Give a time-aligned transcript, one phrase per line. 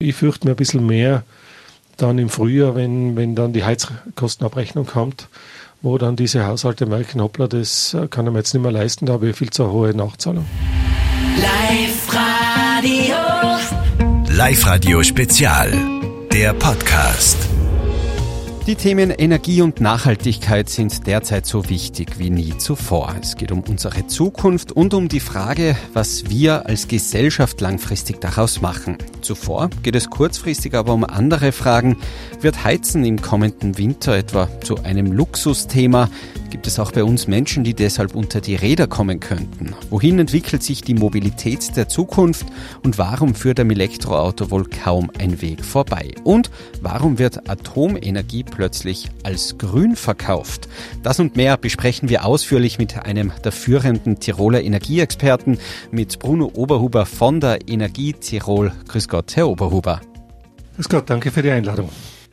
[0.00, 1.24] Ich fürchte mir ein bisschen mehr
[1.96, 5.26] dann im Frühjahr, wenn, wenn dann die Heizkostenabrechnung kommt,
[5.82, 9.14] wo dann diese Haushalte merken, hoppla, das kann ich mir jetzt nicht mehr leisten, da
[9.14, 10.46] habe ich viel zu hohe Nachzahlung.
[11.36, 13.16] Live Radio.
[14.28, 15.72] Live Radio Spezial.
[16.32, 17.36] Der Podcast.
[18.68, 23.14] Die Themen Energie und Nachhaltigkeit sind derzeit so wichtig wie nie zuvor.
[23.18, 28.60] Es geht um unsere Zukunft und um die Frage, was wir als Gesellschaft langfristig daraus
[28.60, 28.98] machen.
[29.22, 31.96] Zuvor geht es kurzfristig aber um andere Fragen.
[32.42, 36.10] Wird Heizen im kommenden Winter etwa zu einem Luxusthema?
[36.50, 39.74] Gibt es auch bei uns Menschen, die deshalb unter die Räder kommen könnten?
[39.90, 42.46] Wohin entwickelt sich die Mobilität der Zukunft?
[42.82, 46.12] Und warum führt am Elektroauto wohl kaum ein Weg vorbei?
[46.24, 50.68] Und warum wird Atomenergie plötzlich als grün verkauft?
[51.04, 55.58] Das und mehr besprechen wir ausführlich mit einem der führenden Tiroler Energieexperten,
[55.92, 58.72] mit Bruno Oberhuber von der Energie Tirol.
[58.88, 60.00] Grüß Gott, Herr Oberhuber.
[60.74, 61.88] Grüß Gott, danke für die Einladung.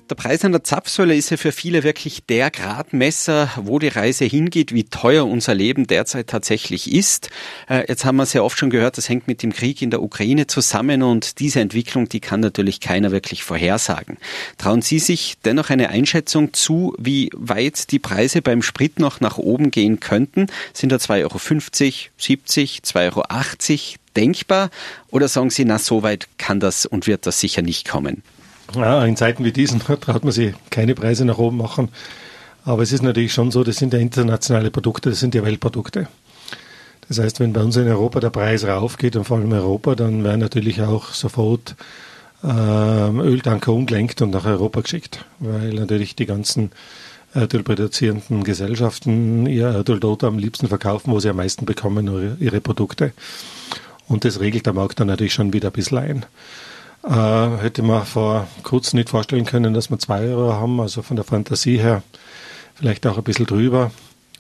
[0.08, 4.24] Der Preis an der Zapfsäule ist ja für viele wirklich der Gradmesser, wo die Reise
[4.24, 7.32] hingeht, wie teuer unser Leben derzeit tatsächlich ist.
[7.68, 10.04] Äh, jetzt haben wir sehr oft schon gehört, das hängt mit dem Krieg in der
[10.04, 14.18] Ukraine zusammen und diese Entwicklung, die kann natürlich keiner wirklich vorhersagen.
[14.60, 19.40] Trauen Sie sich dennoch eine Einschätzung zu, wie weit die Preise beim Sprit noch nach
[19.40, 20.46] oben gehen könnten?
[20.74, 21.40] Sind da 2,50 Euro,
[22.20, 23.24] 70, 2,80 Euro
[24.16, 24.70] denkbar?
[25.10, 28.22] Oder sagen Sie, na, so weit kann das und wird das sicher nicht kommen?
[28.74, 31.90] Ja, in Zeiten wie diesen traut man sich keine Preise nach oben machen.
[32.64, 36.08] Aber es ist natürlich schon so, das sind ja internationale Produkte, das sind ja Weltprodukte.
[37.08, 39.94] Das heißt, wenn bei uns in Europa der Preis raufgeht und vor allem in Europa,
[39.94, 41.76] dann werden natürlich auch sofort
[42.44, 46.72] ähm, Öltanker umgelenkt und nach Europa geschickt, weil natürlich die ganzen
[47.36, 53.12] Erdölproduzierenden Gesellschaften ihr Erdöl dort am liebsten verkaufen, wo sie am meisten bekommen, ihre Produkte.
[54.08, 56.26] Und das regelt der Markt dann natürlich schon wieder ein bisschen ein.
[57.08, 61.16] Äh, hätte man vor kurzem nicht vorstellen können, dass wir zwei Euro haben, also von
[61.16, 62.02] der Fantasie her
[62.74, 63.92] vielleicht auch ein bisschen drüber.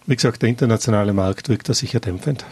[0.07, 2.45] Wie gesagt, der internationale Markt wirkt da sicher dämpfend.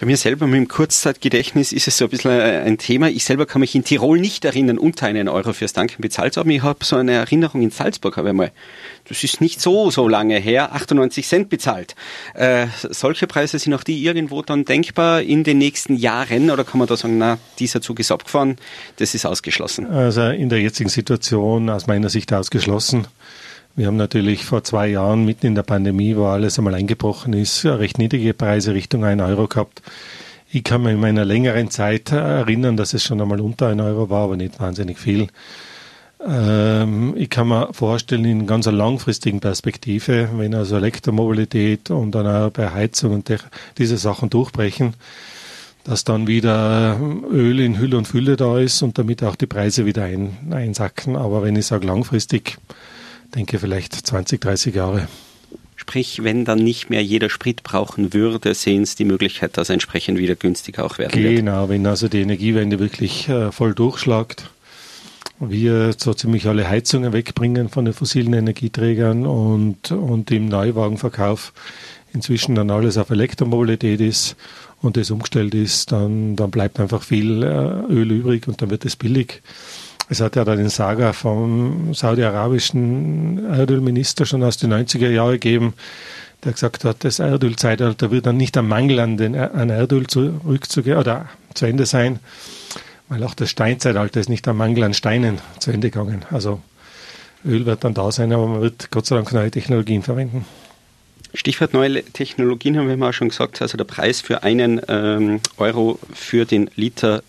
[0.00, 3.10] Bei mir selber mit dem Kurzzeitgedächtnis ist es so ein bisschen äh, ein Thema.
[3.10, 6.40] Ich selber kann mich in Tirol nicht erinnern, unter einen Euro fürs Tanken bezahlt zu
[6.40, 6.48] haben.
[6.48, 8.50] Ich habe so eine Erinnerung in Salzburg, habe ich mal,
[9.06, 11.96] das ist nicht so, so lange her, 98 Cent bezahlt.
[12.32, 16.78] Äh, solche Preise sind auch die irgendwo dann denkbar in den nächsten Jahren oder kann
[16.78, 18.56] man da sagen, na, dieser Zug ist abgefahren,
[18.96, 19.86] das ist ausgeschlossen?
[19.86, 23.06] Also in der jetzigen Situation aus meiner Sicht ausgeschlossen.
[23.80, 27.64] Wir haben natürlich vor zwei Jahren, mitten in der Pandemie, wo alles einmal eingebrochen ist,
[27.64, 29.80] recht niedrige Preise Richtung 1 Euro gehabt.
[30.52, 34.10] Ich kann mich in meiner längeren Zeit erinnern, dass es schon einmal unter 1 Euro
[34.10, 35.28] war, aber nicht wahnsinnig viel.
[36.22, 42.26] Ähm, ich kann mir vorstellen, in ganz einer langfristigen Perspektive, wenn also Elektromobilität und dann
[42.26, 43.32] auch bei Heizung und
[43.78, 44.92] diese Sachen durchbrechen,
[45.84, 47.00] dass dann wieder
[47.32, 51.16] Öl in Hülle und Fülle da ist und damit auch die Preise wieder ein, einsacken.
[51.16, 52.58] Aber wenn ich sage langfristig,
[53.34, 55.08] denke vielleicht 20, 30 Jahre.
[55.76, 60.18] Sprich, wenn dann nicht mehr jeder Sprit brauchen würde, sehen Sie die Möglichkeit, dass entsprechend
[60.18, 61.36] wieder günstiger auch werden genau, wird.
[61.36, 64.50] Genau, wenn also die Energiewende wirklich äh, voll durchschlagt,
[65.38, 71.54] wir so ziemlich alle Heizungen wegbringen von den fossilen Energieträgern und, und im Neuwagenverkauf
[72.12, 74.36] inzwischen dann alles auf Elektromobilität ist
[74.82, 78.84] und das umgestellt ist, dann, dann bleibt einfach viel äh, Öl übrig und dann wird
[78.84, 79.42] es billig.
[80.10, 85.74] Es hat ja da den Saga vom saudi-arabischen Erdölminister schon aus den 90er Jahren gegeben,
[86.42, 90.98] der gesagt hat, das Erdölzeitalter wird dann nicht am Mangel an, den, an Erdöl zurückzugehen
[90.98, 92.18] oder zu Ende sein,
[93.08, 96.24] weil auch das Steinzeitalter ist nicht am Mangel an Steinen zu Ende gegangen.
[96.32, 96.60] Also
[97.46, 100.44] Öl wird dann da sein, aber man wird Gott sei Dank neue Technologien verwenden.
[101.34, 103.62] Stichwort neue Technologien haben wir mal schon gesagt.
[103.62, 107.22] Also der Preis für einen ähm, Euro für den Liter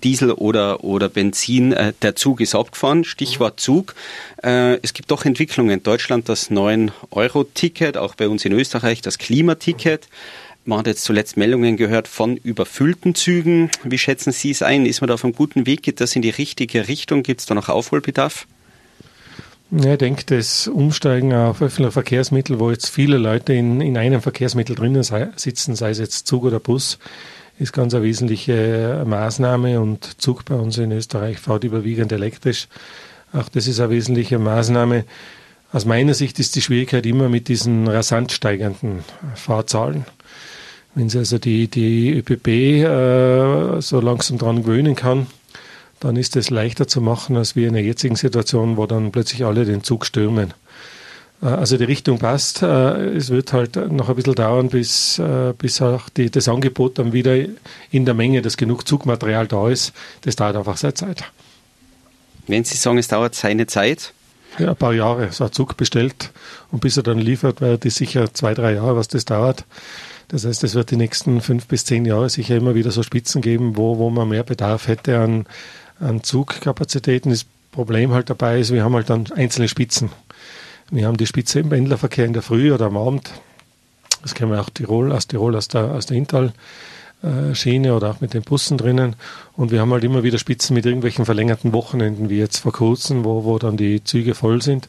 [0.00, 3.04] Diesel oder, oder Benzin, äh, der Zug ist abgefahren.
[3.04, 3.94] Stichwort Zug.
[4.42, 9.18] Äh, es gibt doch Entwicklungen in Deutschland, das 9-Euro-Ticket, auch bei uns in Österreich das
[9.18, 10.08] Klimaticket.
[10.64, 13.70] Man hat jetzt zuletzt Meldungen gehört von überfüllten Zügen.
[13.82, 14.84] Wie schätzen Sie es ein?
[14.84, 15.82] Ist man da auf einem guten Weg?
[15.82, 17.22] Geht das in die richtige Richtung?
[17.22, 18.46] Gibt es da noch Aufholbedarf?
[19.70, 24.20] Ja, ich denke, das Umsteigen auf öffentliche Verkehrsmittel, wo jetzt viele Leute in, in einem
[24.20, 26.98] Verkehrsmittel drinnen sitzen, sei es jetzt Zug oder Bus,
[27.60, 32.68] ist ganz eine wesentliche Maßnahme und Zug bei uns in Österreich fährt überwiegend elektrisch.
[33.34, 35.04] Auch das ist eine wesentliche Maßnahme.
[35.70, 39.04] Aus meiner Sicht ist die Schwierigkeit immer mit diesen rasant steigenden
[39.34, 40.06] Fahrzahlen.
[40.94, 45.26] Wenn Sie also die, die ÖPP äh, so langsam dran gewöhnen kann,
[46.00, 49.44] dann ist es leichter zu machen, als wir in der jetzigen Situation, wo dann plötzlich
[49.44, 50.54] alle den Zug stürmen.
[51.42, 52.62] Äh, also die Richtung passt.
[52.62, 56.98] Äh, es wird halt noch ein bisschen dauern, bis, äh, bis auch die, das Angebot
[56.98, 57.36] dann wieder
[57.90, 59.92] in der Menge, dass genug Zugmaterial da ist.
[60.22, 61.24] Das dauert einfach seine Zeit.
[62.46, 64.12] Wenn Sie sagen, es dauert seine Zeit?
[64.58, 65.30] Ja, ein paar Jahre.
[65.30, 66.32] So ein Zug bestellt
[66.70, 69.64] und bis er dann liefert, wäre das sicher zwei, drei Jahre, was das dauert.
[70.28, 73.42] Das heißt, es wird die nächsten fünf bis zehn Jahre sicher immer wieder so Spitzen
[73.42, 75.46] geben, wo, wo man mehr Bedarf hätte an,
[75.98, 77.30] an Zugkapazitäten.
[77.30, 80.10] Das Problem halt dabei ist, wir haben halt dann einzelne Spitzen.
[80.90, 83.30] Wir haben die Spitze im Pendlerverkehr in der Früh oder am Abend.
[84.22, 86.52] Das kennen wir auch Tirol, aus Tirol, aus der, aus der Inntal.
[87.52, 89.14] Schiene oder auch mit den Bussen drinnen.
[89.54, 93.24] Und wir haben halt immer wieder Spitzen mit irgendwelchen verlängerten Wochenenden, wie jetzt vor kurzem,
[93.24, 94.88] wo, wo dann die Züge voll sind.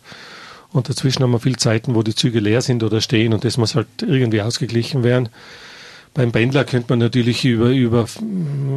[0.71, 3.57] Und dazwischen haben wir viel Zeiten, wo die Züge leer sind oder stehen und das
[3.57, 5.27] muss halt irgendwie ausgeglichen werden.
[6.13, 8.05] Beim Pendler könnte man natürlich über, über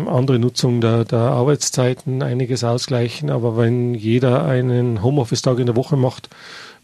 [0.07, 5.97] andere Nutzung der, der Arbeitszeiten einiges ausgleichen, aber wenn jeder einen Homeoffice-Tag in der Woche
[5.97, 6.29] macht,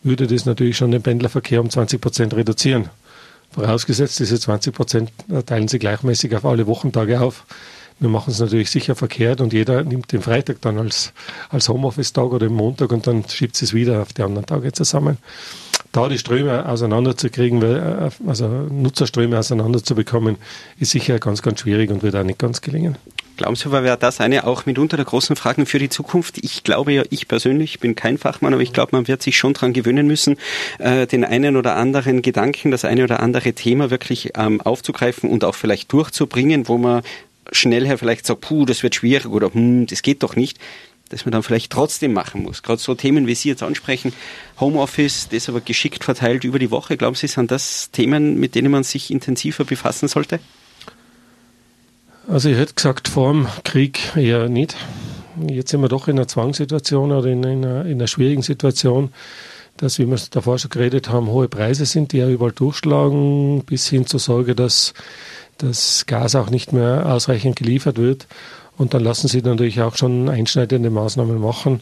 [0.02, 2.88] würde das natürlich schon den Pendlerverkehr um 20 Prozent reduzieren.
[3.50, 5.12] Vorausgesetzt, diese 20 Prozent
[5.46, 7.44] teilen sie gleichmäßig auf alle Wochentage auf.
[7.98, 11.12] Wir machen es natürlich sicher verkehrt und jeder nimmt den Freitag dann als,
[11.50, 15.18] als Homeoffice-Tag oder den Montag und dann schiebt es wieder auf die anderen Tage zusammen.
[15.92, 20.36] Da die Ströme auseinanderzukriegen, äh, also Nutzerströme auseinanderzubekommen,
[20.78, 22.96] ist sicher ganz, ganz schwierig und wird auch nicht ganz gelingen.
[23.40, 26.36] Glauben Sie, wäre das eine auch mitunter der großen Fragen für die Zukunft?
[26.44, 29.54] Ich glaube ja, ich persönlich bin kein Fachmann, aber ich glaube, man wird sich schon
[29.54, 30.36] daran gewöhnen müssen,
[30.78, 35.42] äh, den einen oder anderen Gedanken, das eine oder andere Thema wirklich ähm, aufzugreifen und
[35.44, 37.00] auch vielleicht durchzubringen, wo man
[37.50, 40.58] schnell her vielleicht sagt, puh, das wird schwierig oder hm, das geht doch nicht,
[41.08, 42.62] dass man dann vielleicht trotzdem machen muss.
[42.62, 44.12] Gerade so Themen, wie Sie jetzt ansprechen,
[44.60, 46.98] Homeoffice, das aber geschickt verteilt über die Woche.
[46.98, 50.40] Glauben Sie, sind das Themen, mit denen man sich intensiver befassen sollte?
[52.30, 54.76] Also ich hätte gesagt, vor dem Krieg eher nicht.
[55.48, 59.12] Jetzt sind wir doch in einer Zwangssituation oder in einer, in einer schwierigen Situation,
[59.78, 63.88] dass, wie wir davor schon geredet haben, hohe Preise sind, die ja überall durchschlagen, bis
[63.88, 64.94] hin zur Sorge, dass
[65.58, 68.28] das Gas auch nicht mehr ausreichend geliefert wird.
[68.76, 71.80] Und dann lassen sie natürlich auch schon einschneidende Maßnahmen machen.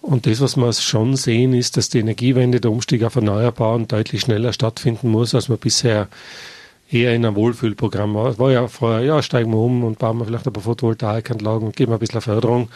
[0.00, 4.22] Und das, was wir schon sehen, ist, dass die Energiewende, der Umstieg auf Erneuerbaren deutlich
[4.22, 6.08] schneller stattfinden muss, als man bisher
[6.94, 8.30] eher in einem Wohlfühlprogramm war.
[8.30, 11.66] Es war ja vorher, ja, steigen wir um und bauen wir vielleicht ein paar Photovoltaikanlagen
[11.66, 12.68] und geben ein bisschen Förderung.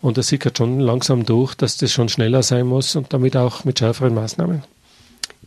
[0.00, 3.64] Und das sickert schon langsam durch, dass das schon schneller sein muss und damit auch
[3.64, 4.64] mit schärferen Maßnahmen.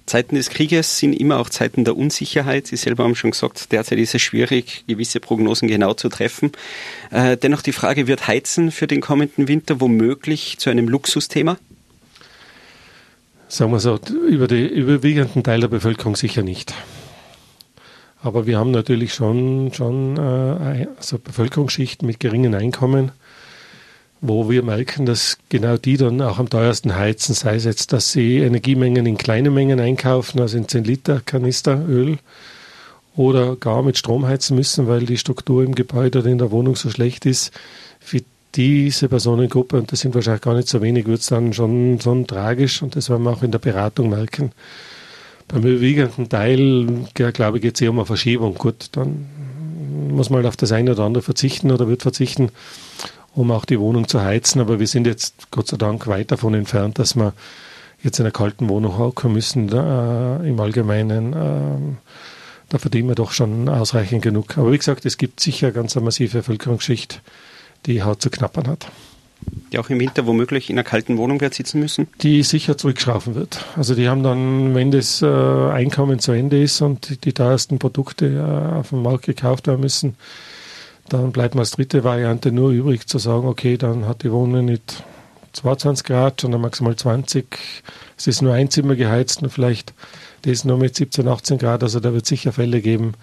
[0.05, 2.67] Zeiten des Krieges sind immer auch Zeiten der Unsicherheit.
[2.67, 6.51] Sie selber haben schon gesagt, derzeit ist es schwierig, gewisse Prognosen genau zu treffen.
[7.09, 11.57] Äh, dennoch die Frage, wird Heizen für den kommenden Winter womöglich zu einem Luxusthema?
[13.47, 16.73] Sagen wir so, über den überwiegenden Teil der Bevölkerung sicher nicht.
[18.25, 23.11] Aber wir haben natürlich schon, schon äh, also Bevölkerungsschichten mit geringen Einkommen,
[24.19, 28.11] wo wir merken, dass genau die dann auch am teuersten heizen, sei es jetzt, dass
[28.11, 32.17] sie Energiemengen in kleine Mengen einkaufen, also in 10 Liter Kanister Öl,
[33.15, 36.75] oder gar mit Strom heizen müssen, weil die Struktur im Gebäude oder in der Wohnung
[36.75, 37.51] so schlecht ist.
[37.99, 38.21] Für
[38.55, 42.25] diese Personengruppe, und das sind wahrscheinlich gar nicht so wenig, wird es dann schon, schon
[42.25, 44.51] tragisch und das werden wir auch in der Beratung merken.
[45.47, 48.55] Beim überwiegenden Teil, glaube ich, geht es eher um eine Verschiebung.
[48.55, 49.27] Gut, dann
[50.09, 52.51] muss man halt auf das eine oder andere verzichten oder wird verzichten
[53.35, 54.61] um auch die Wohnung zu heizen.
[54.61, 57.33] Aber wir sind jetzt Gott sei Dank weit davon entfernt, dass wir
[58.01, 59.69] jetzt in einer kalten Wohnung hocken müssen.
[59.69, 61.95] Äh, Im Allgemeinen, äh,
[62.69, 64.57] da verdienen wir doch schon ausreichend genug.
[64.57, 67.21] Aber wie gesagt, es gibt sicher ganz eine massive Bevölkerungsschicht,
[67.85, 68.87] die Haut zu knappern hat.
[69.71, 72.07] Die auch im Winter womöglich in einer kalten Wohnung wird sitzen müssen?
[72.21, 73.65] Die sicher zurückschrauben wird.
[73.75, 78.27] Also die haben dann, wenn das äh, Einkommen zu Ende ist und die teuersten Produkte
[78.27, 80.15] äh, auf dem Markt gekauft werden müssen,
[81.09, 84.65] dann bleibt mir als dritte Variante nur übrig zu sagen, okay, dann hat die Wohnung
[84.65, 85.03] nicht
[85.53, 87.45] 22 Grad, sondern maximal 20.
[88.17, 89.93] Es ist nur ein Zimmer geheizt und vielleicht
[90.43, 91.83] das nur mit 17, 18 Grad.
[91.83, 93.13] Also da wird sicher Fälle geben,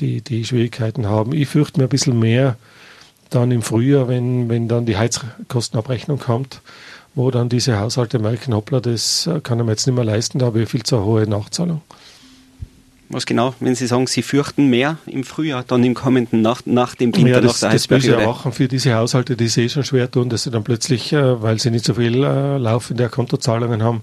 [0.00, 1.32] die, die Schwierigkeiten haben.
[1.32, 2.56] Ich fürchte mir ein bisschen mehr
[3.30, 6.60] dann im Frühjahr, wenn, wenn dann die Heizkostenabrechnung kommt,
[7.14, 10.46] wo dann diese Haushalte merken, hoppla, das kann er mir jetzt nicht mehr leisten, da
[10.46, 11.82] habe ich viel zu hohe Nachzahlung.
[13.12, 16.94] Was genau, wenn Sie sagen, Sie fürchten mehr im Frühjahr, dann im kommenden Nacht, nach
[16.94, 19.68] dem Winter, ja, das, nach der Das böse Erwachen für diese Haushalte, die sie eh
[19.68, 23.08] schon schwer tun, dass sie dann plötzlich, äh, weil sie nicht so viel äh, laufende
[23.08, 24.02] Kontozahlungen haben,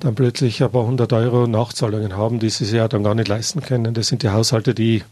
[0.00, 3.28] dann plötzlich ein paar hundert Euro Nachzahlungen haben, die sie sich ja dann gar nicht
[3.28, 3.94] leisten können.
[3.94, 5.04] Das sind die Haushalte, die,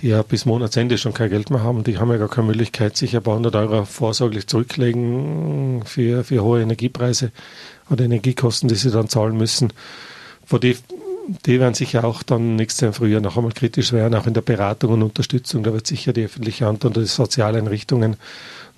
[0.00, 1.84] die ja bis Monatsende schon kein Geld mehr haben.
[1.84, 6.42] Die haben ja gar keine Möglichkeit, sich ein paar hundert Euro vorsorglich zurücklegen für, für
[6.42, 7.32] hohe Energiepreise
[7.90, 9.72] oder Energiekosten, die sie dann zahlen müssen.
[10.44, 10.76] Vor die
[11.44, 14.34] die werden sicher auch dann nächstes Jahr im Frühjahr noch einmal kritisch werden, auch in
[14.34, 15.62] der Beratung und Unterstützung.
[15.62, 18.16] Da wird sicher die öffentliche Hand und die Sozialeinrichtungen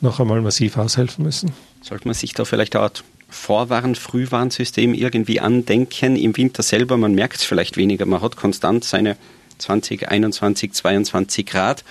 [0.01, 1.53] noch einmal massiv aushelfen müssen.
[1.83, 6.97] Sollte man sich da vielleicht eine Art Vorwarn-, Frühwarnsystem irgendwie andenken im Winter selber?
[6.97, 9.17] Man merkt es vielleicht weniger, man hat konstant seine
[9.61, 11.85] 2021, 22 Grad.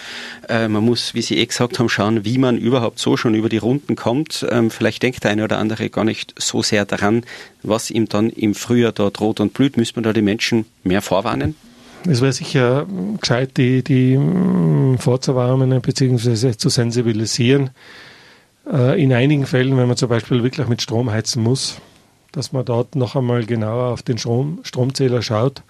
[0.47, 3.49] Äh, man muss, wie Sie eh gesagt haben, schauen, wie man überhaupt so schon über
[3.49, 4.45] die Runden kommt.
[4.49, 7.23] Ähm, vielleicht denkt der eine oder andere gar nicht so sehr daran,
[7.63, 9.77] was ihm dann im Frühjahr da droht und blüht.
[9.77, 11.55] Müssen wir da die Menschen mehr vorwarnen?
[12.07, 12.87] Es wäre sicher
[13.19, 16.55] gescheit, die, die mm, vorzuwarnen bzw.
[16.55, 17.71] zu sensibilisieren.
[18.71, 21.77] Äh, in einigen Fällen, wenn man zum Beispiel wirklich mit Strom heizen muss,
[22.31, 25.63] dass man dort noch einmal genauer auf den Strom, Stromzähler schaut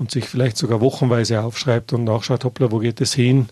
[0.00, 3.48] und sich vielleicht sogar wochenweise aufschreibt und nachschaut, hoppla, wo geht es hin?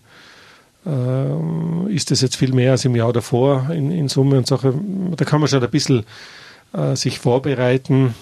[0.85, 4.73] Äh, ist das jetzt viel mehr als im Jahr davor in, in Summe und Sache?
[5.15, 6.05] Da kann man schon ein bisschen
[6.73, 8.15] äh, sich vorbereiten.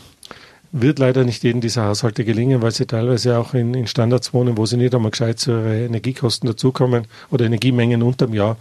[0.73, 4.57] Wird leider nicht jedem dieser Haushalte gelingen, weil sie teilweise auch in, in Standards wohnen,
[4.57, 8.57] wo sie nicht einmal gescheit zu ihre Energiekosten dazukommen oder Energiemengen unterm Jahr,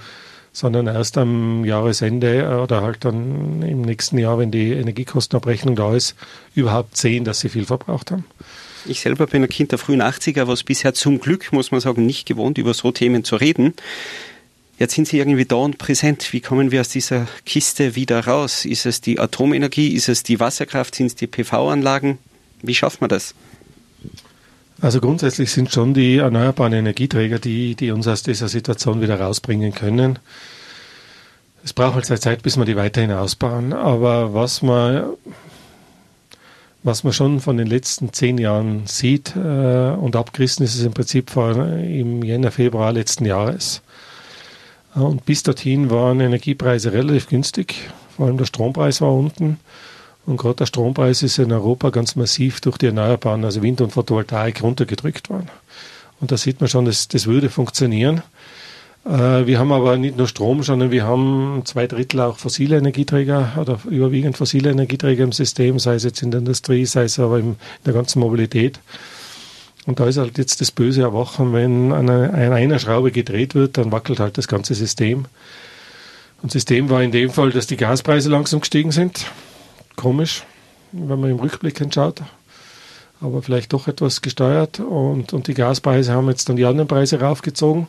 [0.53, 6.15] sondern erst am Jahresende oder halt dann im nächsten Jahr, wenn die Energiekostenabrechnung da ist,
[6.55, 8.25] überhaupt sehen, dass sie viel verbraucht haben.
[8.89, 12.07] Ich selber bin ein Kind der frühen 80er, was bisher zum Glück, muss man sagen,
[12.07, 13.75] nicht gewohnt, über so Themen zu reden.
[14.79, 16.33] Jetzt sind Sie irgendwie da und präsent.
[16.33, 18.65] Wie kommen wir aus dieser Kiste wieder raus?
[18.65, 19.89] Ist es die Atomenergie?
[19.95, 20.95] Ist es die Wasserkraft?
[20.95, 22.19] Sind es die PV-Anlagen?
[22.63, 23.35] Wie schafft man das?
[24.81, 29.75] Also grundsätzlich sind schon die erneuerbaren Energieträger, die, die uns aus dieser Situation wieder rausbringen
[29.75, 30.19] können.
[31.65, 33.73] Es braucht halt Zeit, bis wir die weiterhin ausbauen.
[33.73, 35.05] Aber was man,
[36.87, 40.95] was man schon von den letzten zehn Jahren sieht äh, und abgerissen ist es im
[40.95, 43.83] Prinzip vor, im Jänner, Februar letzten Jahres.
[44.95, 47.75] Und bis dorthin waren Energiepreise relativ günstig,
[48.17, 49.59] vor allem der Strompreis war unten.
[50.27, 53.91] Und gerade der Strompreis ist in Europa ganz massiv durch die Erneuerbaren, also Wind und
[53.91, 55.51] Photovoltaik, runtergedrückt worden.
[56.21, 58.23] Und da sieht man schon, dass das würde funktionieren.
[59.07, 63.53] Äh, wir haben aber nicht nur Strom, sondern wir haben zwei Drittel auch fossile Energieträger
[63.61, 67.39] oder überwiegend fossile Energieträger im System, sei es jetzt in der Industrie, sei es aber
[67.39, 68.81] in der ganzen Mobilität.
[69.87, 73.93] Und da ist halt jetzt das böse Erwachen, wenn an einer Schraube gedreht wird, dann
[73.93, 75.27] wackelt halt das ganze System.
[76.43, 79.27] Und System war in dem Fall, dass die Gaspreise langsam gestiegen sind.
[79.95, 80.43] Komisch,
[80.91, 82.21] wenn man im Rückblick anschaut.
[83.21, 84.81] Aber vielleicht doch etwas gesteuert.
[84.81, 87.87] Und, und die Gaspreise haben jetzt dann die anderen Preise raufgezogen,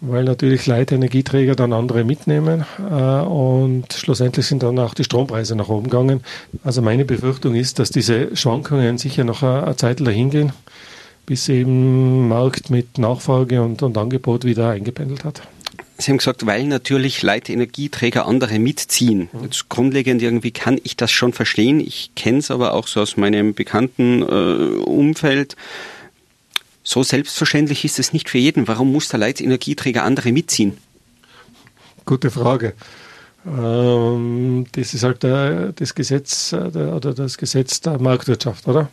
[0.00, 2.64] weil natürlich Leitenergieträger dann andere mitnehmen.
[2.78, 6.22] Äh, und schlussendlich sind dann auch die Strompreise nach oben gegangen.
[6.64, 10.52] Also meine Befürchtung ist, dass diese Schwankungen sicher noch eine, eine Zeit dahin gehen
[11.30, 15.42] bis eben Markt mit Nachfrage und, und Angebot wieder eingependelt hat.
[15.96, 19.28] Sie haben gesagt, weil natürlich Leitenergieträger andere mitziehen.
[19.32, 19.44] Mhm.
[19.44, 21.78] Jetzt grundlegend irgendwie kann ich das schon verstehen.
[21.78, 25.54] Ich kenne es aber auch so aus meinem bekannten äh, Umfeld.
[26.92, 28.66] So selbstverständlich ist es nicht für jeden.
[28.66, 30.76] Warum muss der Leitenergieträger andere mitziehen?
[32.04, 32.72] Gute Frage.
[33.46, 38.90] Ähm, das ist halt der, das Gesetz äh, der, oder das Gesetz der Marktwirtschaft, oder?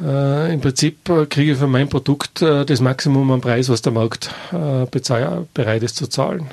[0.00, 3.82] Äh, Im Prinzip äh, kriege ich für mein Produkt äh, das Maximum an Preis, was
[3.82, 4.86] der Markt äh,
[5.52, 6.46] bereit ist zu zahlen.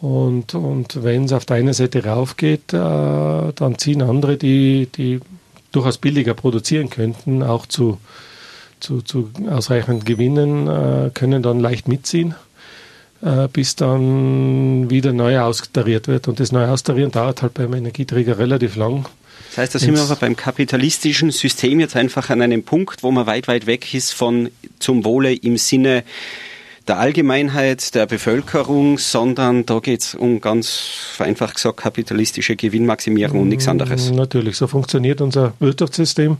[0.00, 5.20] Und, und wenn es auf der einen Seite raufgeht, äh, dann ziehen andere, die, die
[5.72, 7.98] durchaus billiger produzieren könnten, auch zu,
[8.80, 12.34] zu, zu ausreichenden Gewinnen, äh, können dann leicht mitziehen,
[13.54, 16.28] bis dann wieder neu austariert wird.
[16.28, 19.06] Und das neu austarieren dauert halt beim Energieträger relativ lang.
[19.56, 23.10] Das heißt, da sind wir aber beim kapitalistischen System jetzt einfach an einem Punkt, wo
[23.10, 26.04] man weit, weit weg ist von zum Wohle im Sinne
[26.86, 30.68] der Allgemeinheit, der Bevölkerung, sondern da geht es um ganz
[31.14, 34.10] vereinfacht gesagt kapitalistische Gewinnmaximierung und nichts anderes.
[34.10, 36.36] Natürlich, so funktioniert unser Wirtschaftssystem,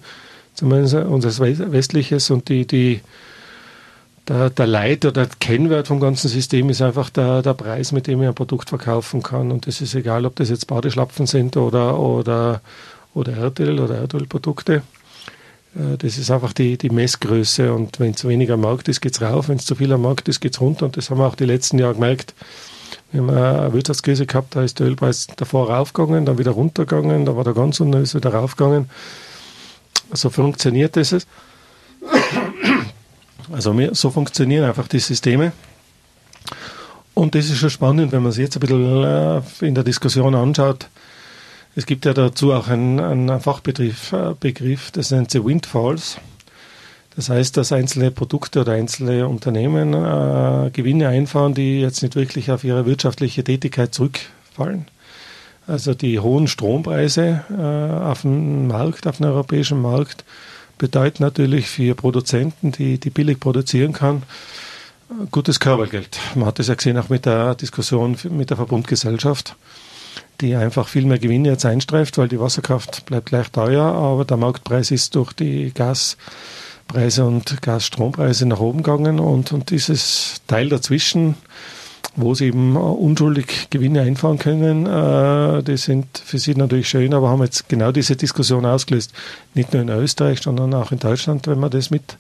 [0.57, 1.39] zumindest unser
[1.73, 3.01] westliches und die, die
[4.29, 8.07] der, der Leit oder der Kennwert vom ganzen System ist einfach der, der Preis, mit
[8.07, 9.53] dem ich ein Produkt verkaufen kann.
[9.53, 12.61] Und das ist egal, ob das jetzt Badeschlapfen sind oder, oder,
[13.15, 14.83] oder Erdöl oder Erdölprodukte.
[15.77, 19.15] Äh, das ist einfach die, die Messgröße und wenn es weniger am Markt ist, geht
[19.15, 21.19] es rauf, wenn es zu viel am Markt ist, geht es runter und das haben
[21.19, 22.35] wir auch die letzten Jahre gemerkt.
[23.13, 27.37] Wir haben eine Wirtschaftskrise gehabt, da ist der Ölpreis davor raufgegangen, dann wieder runtergegangen, da
[27.37, 28.89] war der ganz ist wieder raufgegangen.
[30.13, 31.27] So funktioniert das.
[33.53, 35.53] Also so funktionieren einfach die Systeme.
[37.15, 40.35] Und das ist schon spannend, wenn man sich jetzt ein bisschen äh, in der Diskussion
[40.35, 40.89] anschaut.
[41.75, 46.19] Es gibt ja dazu auch einen, einen Fachbegriff, äh, Begriff, das nennt sich Windfalls.
[47.15, 52.51] Das heißt, dass einzelne Produkte oder einzelne Unternehmen äh, Gewinne einfahren, die jetzt nicht wirklich
[52.51, 54.87] auf ihre wirtschaftliche Tätigkeit zurückfallen.
[55.67, 60.25] Also die hohen Strompreise äh, auf dem Markt, auf dem europäischen Markt,
[60.79, 64.23] bedeuten natürlich für Produzenten, die, die billig produzieren kann,
[65.31, 66.19] gutes Körpergeld.
[66.35, 69.57] Man hat das ja gesehen auch mit der Diskussion mit der Verbundgesellschaft
[70.41, 74.37] die einfach viel mehr Gewinne jetzt einstreift, weil die Wasserkraft bleibt gleich teuer, aber der
[74.37, 75.73] Marktpreis ist durch die
[76.89, 81.37] Preise und Gas-Strompreise nach oben gegangen und, und dieses Teil dazwischen,
[82.17, 87.29] wo sie eben unschuldig Gewinne einfahren können, äh, die sind für sie natürlich schön, aber
[87.29, 89.13] haben jetzt genau diese Diskussion ausgelöst.
[89.55, 92.17] Nicht nur in Österreich, sondern auch in Deutschland, wenn man das mit,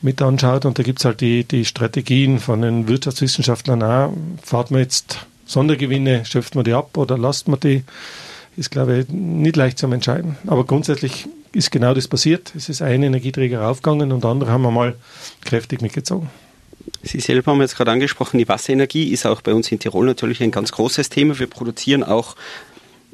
[0.00, 0.64] mit anschaut.
[0.64, 4.12] Und da gibt es halt die, die Strategien von den Wirtschaftswissenschaftlern auch.
[4.42, 7.84] Fahrt man jetzt Sondergewinne, schöpft man die ab oder lasst man die?
[8.56, 10.36] Ist, glaube ich, nicht leicht zu entscheiden.
[10.46, 12.52] Aber grundsätzlich ist genau das passiert.
[12.56, 14.96] Es ist ein Energieträger aufgegangen und andere haben wir mal
[15.44, 16.28] kräftig mitgezogen.
[17.02, 20.42] Sie selber haben jetzt gerade angesprochen, die Wasserenergie ist auch bei uns in Tirol natürlich
[20.42, 21.38] ein ganz großes Thema.
[21.38, 22.36] Wir produzieren auch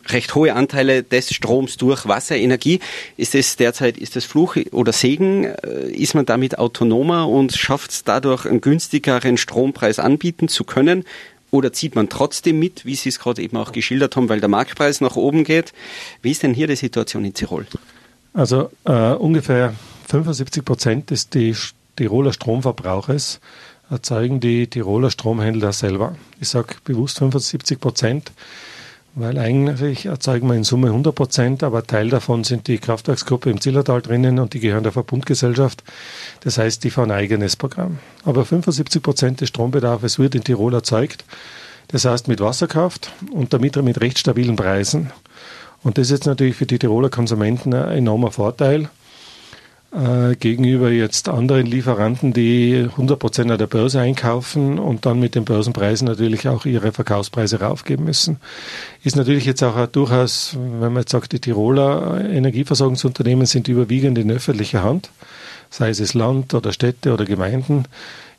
[0.08, 2.80] recht hohe Anteile des Stroms durch Wasserenergie.
[3.16, 5.44] Ist es derzeit, ist das Fluch oder Segen?
[5.44, 11.04] Äh, ist man damit autonomer und schafft es dadurch einen günstigeren Strompreis anbieten zu können?
[11.50, 14.48] Oder zieht man trotzdem mit, wie Sie es gerade eben auch geschildert haben, weil der
[14.48, 15.72] Marktpreis nach oben geht?
[16.20, 17.66] Wie ist denn hier die Situation in Tirol?
[18.32, 19.74] Also äh, ungefähr
[20.08, 21.30] 75 Prozent des
[21.96, 23.40] Tiroler Stromverbrauches
[23.90, 26.16] erzeugen die Tiroler Stromhändler selber.
[26.40, 28.32] Ich sage bewusst 75 Prozent,
[29.14, 33.60] weil eigentlich erzeugen wir in Summe 100 Prozent, aber Teil davon sind die Kraftwerksgruppe im
[33.60, 35.84] Zillertal drinnen und die gehören der Verbundgesellschaft.
[36.40, 37.98] Das heißt, die fahren ein eigenes Programm.
[38.24, 41.24] Aber 75 Prozent des Strombedarfs wird in Tirol erzeugt.
[41.88, 45.12] Das heißt mit Wasserkraft und damit mit recht stabilen Preisen.
[45.84, 48.88] Und das ist jetzt natürlich für die Tiroler Konsumenten ein enormer Vorteil
[49.94, 55.34] äh, gegenüber jetzt anderen Lieferanten, die 100 Prozent an der Börse einkaufen und dann mit
[55.34, 58.38] den Börsenpreisen natürlich auch ihre Verkaufspreise raufgeben müssen.
[59.04, 64.30] Ist natürlich jetzt auch durchaus, wenn man jetzt sagt, die Tiroler Energieversorgungsunternehmen sind überwiegend in
[64.30, 65.10] öffentlicher Hand,
[65.70, 67.84] sei es Land oder Städte oder Gemeinden,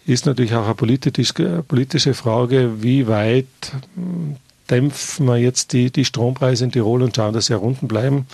[0.06, 1.34] ist natürlich auch eine politisch,
[1.68, 3.46] politische Frage, wie weit
[4.70, 8.28] dämpfen wir jetzt die, die Strompreise in Tirol und schauen, dass sie unten bleiben,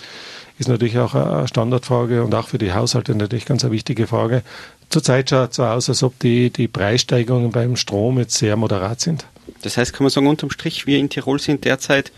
[0.58, 4.42] ist natürlich auch eine Standardfrage und auch für die Haushalte natürlich ganz eine wichtige Frage.
[4.90, 9.00] Zurzeit schaut es so aus, als ob die, die Preissteigerungen beim Strom jetzt sehr moderat
[9.00, 9.26] sind.
[9.62, 12.12] Das heißt, kann man sagen, unterm Strich, wir in Tirol sind derzeit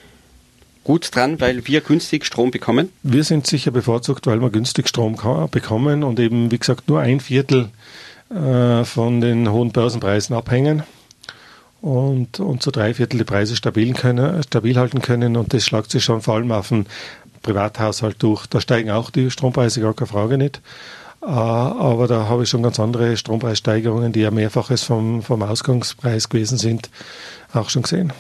[0.83, 2.91] gut dran, weil wir günstig Strom bekommen?
[3.03, 5.17] Wir sind sicher bevorzugt, weil wir günstig Strom
[5.51, 7.71] bekommen und eben, wie gesagt, nur ein Viertel
[8.31, 10.83] äh, von den hohen Börsenpreisen abhängen
[11.85, 15.37] und, und so drei Viertel die Preise stabil, können, stabil halten können.
[15.37, 16.87] Und das schlagt sich schon vor allem auf den
[17.43, 18.47] Privathaushalt durch.
[18.47, 20.63] Da steigen auch die Strompreise, gar keine Frage nicht.
[21.21, 26.31] Äh, aber da habe ich schon ganz andere Strompreissteigerungen, die ja mehrfaches vom, vom Ausgangspreis
[26.31, 26.89] gewesen sind,
[27.53, 28.15] auch schon gesehen.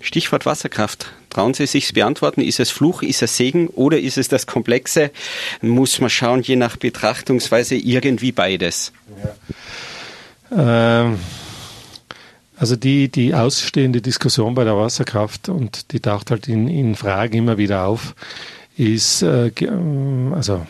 [0.00, 1.06] Stichwort Wasserkraft.
[1.30, 2.40] Trauen Sie sich beantworten?
[2.40, 5.12] Ist es Fluch, ist es Segen oder ist es das Komplexe?
[5.62, 8.92] Muss man schauen, je nach Betrachtungsweise irgendwie beides.
[10.50, 11.02] Ja.
[11.02, 11.18] Ähm
[12.56, 17.36] also die, die ausstehende Diskussion bei der Wasserkraft, und die taucht halt in, in Fragen
[17.36, 18.14] immer wieder auf,
[18.76, 20.66] ist äh, ähm, also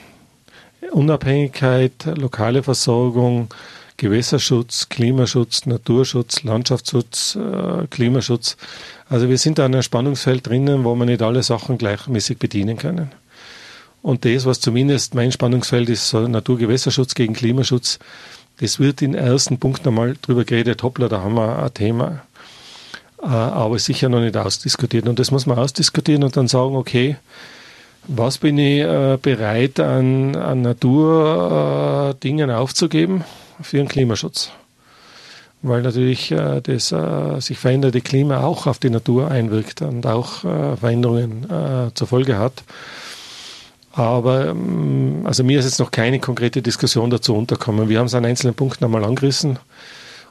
[0.92, 3.48] Unabhängigkeit, lokale Versorgung,
[3.96, 8.56] Gewässerschutz, Klimaschutz, Naturschutz, Landschaftsschutz, äh, Klimaschutz.
[9.08, 12.76] Also wir sind da in einem Spannungsfeld drinnen, wo wir nicht alle Sachen gleichmäßig bedienen
[12.76, 13.12] können.
[14.02, 17.98] Und das, was zumindest mein Spannungsfeld ist, so Naturgewässerschutz gegen Klimaschutz,
[18.60, 22.22] das wird in ersten Punkt einmal drüber geredet, hoppla, da haben wir ein Thema.
[23.24, 25.08] Äh, aber sicher noch nicht ausdiskutiert.
[25.08, 27.16] Und das muss man ausdiskutieren und dann sagen, okay,
[28.06, 33.24] was bin ich äh, bereit an, an Naturdingen äh, aufzugeben
[33.62, 34.50] für den Klimaschutz?
[35.66, 36.94] Weil natürlich das
[37.38, 41.46] sich veränderte Klima auch auf die Natur einwirkt und auch Veränderungen
[41.94, 42.62] zur Folge hat.
[43.94, 47.88] Aber ähm, also mir ist jetzt noch keine konkrete Diskussion dazu unterkommen.
[47.88, 49.58] Wir haben es an einzelnen Punkten einmal angerissen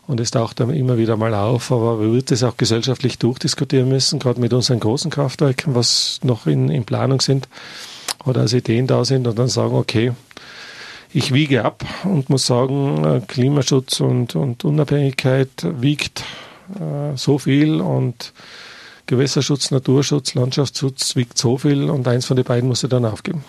[0.06, 3.88] und es taucht dann immer wieder mal auf, aber wir wird es auch gesellschaftlich durchdiskutieren
[3.88, 7.48] müssen, gerade mit unseren großen Kraftwerken, was noch in, in Planung sind
[8.26, 10.12] oder als Ideen da sind und dann sagen, okay,
[11.14, 15.50] ich wiege ab und muss sagen, äh, Klimaschutz und, und Unabhängigkeit
[15.80, 16.26] wiegt
[16.76, 18.34] äh, so viel und
[19.06, 23.44] Gewässerschutz, Naturschutz, Landschaftsschutz wiegt so viel und eins von den beiden muss er dann aufgeben.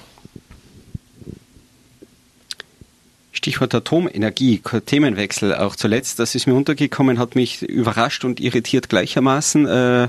[3.33, 6.19] Stichwort Atomenergie, Themenwechsel auch zuletzt.
[6.19, 9.67] Das ist mir untergekommen, hat mich überrascht und irritiert gleichermaßen.
[9.67, 10.09] Äh,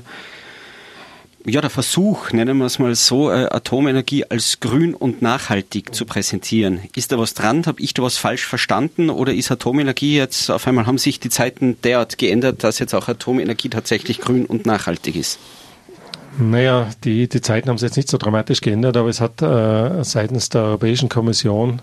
[1.48, 6.06] ja, der Versuch, nennen wir es mal so, äh, Atomenergie als grün und nachhaltig zu
[6.06, 6.80] präsentieren.
[6.96, 7.66] Ist da was dran?
[7.68, 9.12] Habe ich da was falsch verstanden?
[9.12, 13.08] Oder ist Atomenergie jetzt, auf einmal haben sich die Zeiten derart geändert, dass jetzt auch
[13.08, 15.38] Atomenergie tatsächlich grün und nachhaltig ist?
[16.40, 20.04] Naja, die, die Zeiten haben sich jetzt nicht so dramatisch geändert, aber es hat äh,
[20.04, 21.82] seitens der Europäischen Kommission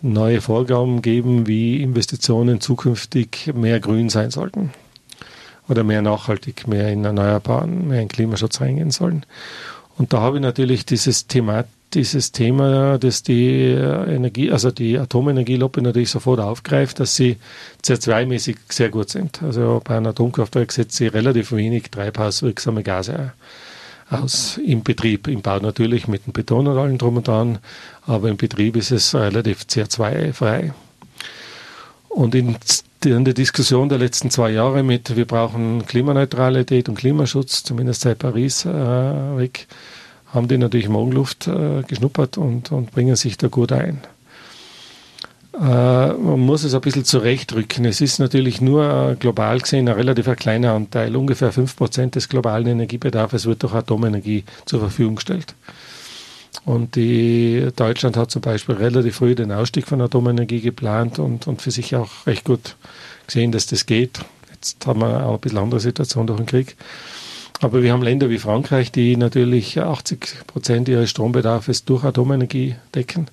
[0.00, 4.70] neue Vorgaben gegeben, wie Investitionen zukünftig mehr grün sein sollten
[5.68, 9.24] oder mehr nachhaltig, mehr in Erneuerbaren, mehr in Klimaschutz reingehen sollen.
[9.98, 15.80] Und da habe ich natürlich dieses Thema, dieses Thema, das die Energie, also die Atomenergielobby
[15.80, 17.38] natürlich sofort aufgreift, dass sie
[17.82, 19.42] CO2-mäßig sehr gut sind.
[19.42, 23.32] Also bei einem Atomkraftwerk setzt sie relativ wenig treibhauswirksame Gase
[24.10, 25.28] aus im Betrieb.
[25.28, 27.58] Im Bau natürlich mit dem Beton und allem drum und dran,
[28.06, 30.72] aber im Betrieb ist es relativ CO2-frei.
[32.08, 32.56] Und in,
[33.04, 38.18] in der Diskussion der letzten zwei Jahre mit, wir brauchen Klimaneutralität und Klimaschutz, zumindest seit
[38.18, 39.66] Paris äh, weg,
[40.32, 44.00] haben die natürlich Morgenluft äh, geschnuppert und, und bringen sich da gut ein.
[45.54, 47.84] Äh, man muss es ein bisschen zurechtrücken.
[47.86, 51.16] Es ist natürlich nur äh, global gesehen ein relativ kleiner Anteil.
[51.16, 55.54] Ungefähr 5% des globalen Energiebedarfs wird durch Atomenergie zur Verfügung gestellt.
[56.64, 61.62] Und die, Deutschland hat zum Beispiel relativ früh den Ausstieg von Atomenergie geplant und, und
[61.62, 62.76] für sich auch recht gut
[63.26, 64.20] gesehen, dass das geht.
[64.52, 66.76] Jetzt haben wir auch ein bisschen andere Situation durch den Krieg.
[67.60, 73.28] Aber wir haben Länder wie Frankreich, die natürlich 80 Prozent ihres Strombedarfs durch Atomenergie decken,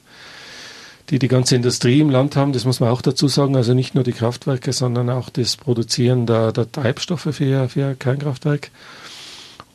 [1.10, 3.96] die die ganze Industrie im Land haben, das muss man auch dazu sagen, also nicht
[3.96, 8.72] nur die Kraftwerke, sondern auch das Produzieren der, der Treibstoffe für, für Kernkraftwerk.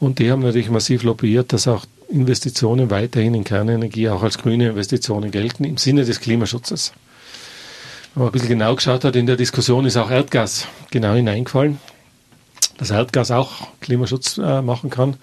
[0.00, 4.68] Und die haben natürlich massiv lobbyiert, dass auch Investitionen weiterhin in Kernenergie auch als grüne
[4.70, 6.92] Investitionen gelten im Sinne des Klimaschutzes.
[8.14, 11.78] Wenn man ein bisschen genau geschaut hat, in der Diskussion ist auch Erdgas genau hineingefallen.
[12.78, 15.16] Dass Erdgas auch Klimaschutz äh, machen kann,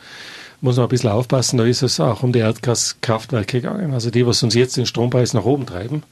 [0.62, 1.58] muss man ein bisschen aufpassen.
[1.58, 3.94] Da ist es auch um die Erdgaskraftwerke gegangen.
[3.94, 6.04] Also die, was uns jetzt den Strompreis nach oben treiben.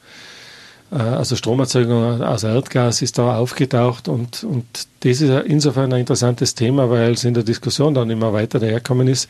[0.90, 4.64] Äh, also Stromerzeugung aus Erdgas ist da aufgetaucht und, und
[5.00, 9.08] das ist insofern ein interessantes Thema, weil es in der Diskussion dann immer weiter daherkommen
[9.08, 9.28] ist.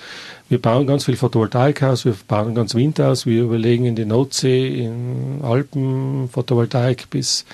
[0.48, 4.04] Wir bauen ganz viel Photovoltaik aus, wir bauen ganz Wind aus, wir überlegen in die
[4.04, 7.44] Nordsee, in Alpen Photovoltaik bis,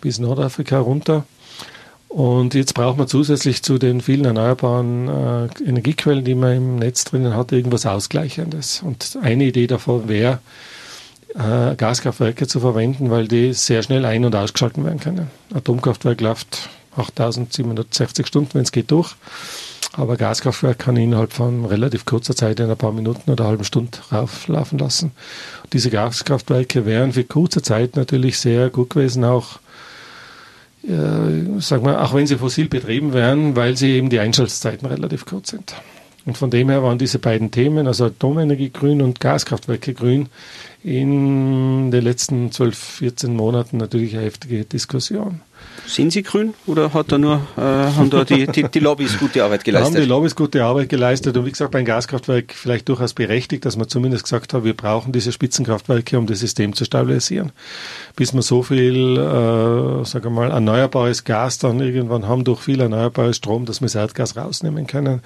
[0.00, 1.24] bis Nordafrika runter.
[2.08, 7.02] Und jetzt braucht man zusätzlich zu den vielen erneuerbaren äh, Energiequellen, die man im Netz
[7.02, 8.82] drinnen hat, irgendwas Ausgleichendes.
[8.84, 10.38] Und eine Idee davon wäre,
[11.34, 15.30] äh, Gaskraftwerke zu verwenden, weil die sehr schnell ein- und ausgeschalten werden können.
[15.52, 19.14] Atomkraftwerk läuft 8760 Stunden, wenn es geht, durch.
[19.96, 23.98] Aber Gaskraftwerk kann innerhalb von relativ kurzer Zeit in ein paar Minuten oder halben Stunde
[24.10, 25.12] rauflaufen lassen.
[25.72, 29.60] Diese Gaskraftwerke wären für kurze Zeit natürlich sehr gut gewesen, auch
[30.82, 35.26] äh, sagen wir, auch wenn sie fossil betrieben wären, weil sie eben die Einschaltzeiten relativ
[35.26, 35.74] kurz sind.
[36.26, 40.28] Und von dem her waren diese beiden Themen, also Atomenergie grün und Gaskraftwerke grün,
[40.82, 45.40] in den letzten 12, 14 Monaten natürlich eine heftige Diskussion.
[45.86, 49.44] Sind Sie grün oder hat da nur, äh, haben da die, die, die Lobbys gute
[49.44, 49.94] Arbeit geleistet?
[49.94, 53.76] Haben die Lobbys gute Arbeit geleistet und wie gesagt beim Gaskraftwerk vielleicht durchaus berechtigt, dass
[53.76, 57.52] man zumindest gesagt hat, wir brauchen diese Spitzenkraftwerke, um das System zu stabilisieren.
[58.16, 62.80] Bis wir so viel, äh, sagen wir mal, erneuerbares Gas dann irgendwann haben durch viel
[62.80, 65.22] erneuerbares Strom, dass wir das Erdgas rausnehmen können.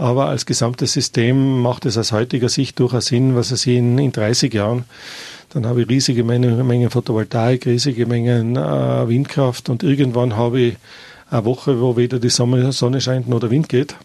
[0.00, 4.12] Aber als gesamtes System macht es aus heutiger Sicht durchaus Sinn, was es in, in
[4.12, 4.84] 30 Jahren
[5.52, 10.76] dann habe ich riesige Mengen, Mengen Photovoltaik, riesige Mengen äh, Windkraft und irgendwann habe ich
[11.28, 13.96] eine Woche, wo weder die Sonne, Sonne scheint noch der Wind geht.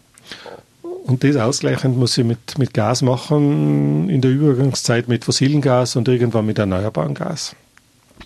[1.05, 5.95] Und das ausgleichend muss ich mit, mit Gas machen, in der Übergangszeit mit fossilen Gas
[5.95, 7.55] und irgendwann mit erneuerbarem Gas.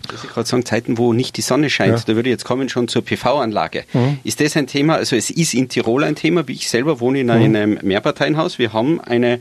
[0.08, 2.04] Das ich gerade sagen, Zeiten, wo nicht die Sonne scheint, ja.
[2.06, 3.84] da würde ich jetzt kommen schon zur PV-Anlage.
[3.94, 4.20] Mhm.
[4.24, 7.20] Ist das ein Thema, also es ist in Tirol ein Thema, wie ich selber wohne
[7.20, 7.32] in mhm.
[7.32, 8.60] einem Mehrparteienhaus.
[8.60, 9.40] Wir haben eine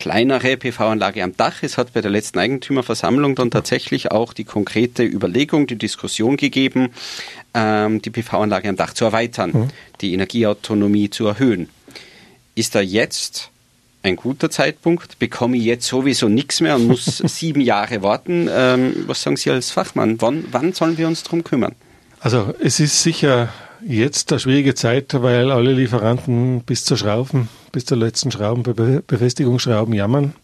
[0.00, 1.62] kleinere PV-Anlage am Dach.
[1.62, 6.90] Es hat bei der letzten Eigentümerversammlung dann tatsächlich auch die konkrete Überlegung, die Diskussion gegeben,
[7.54, 9.68] ähm, die PV-Anlage am Dach zu erweitern, mhm.
[10.00, 11.68] die Energieautonomie zu erhöhen.
[12.54, 13.50] Ist da jetzt
[14.02, 15.18] ein guter Zeitpunkt?
[15.18, 18.48] Bekomme ich jetzt sowieso nichts mehr und muss sieben Jahre warten?
[18.50, 20.20] Ähm, was sagen Sie als Fachmann?
[20.20, 21.74] Wann, wann sollen wir uns darum kümmern?
[22.20, 23.48] Also es ist sicher
[23.86, 28.62] jetzt eine schwierige Zeit, weil alle Lieferanten bis zur Schrauben, bis zur letzten Schrauben,
[29.06, 30.34] Befestigungsschrauben jammern.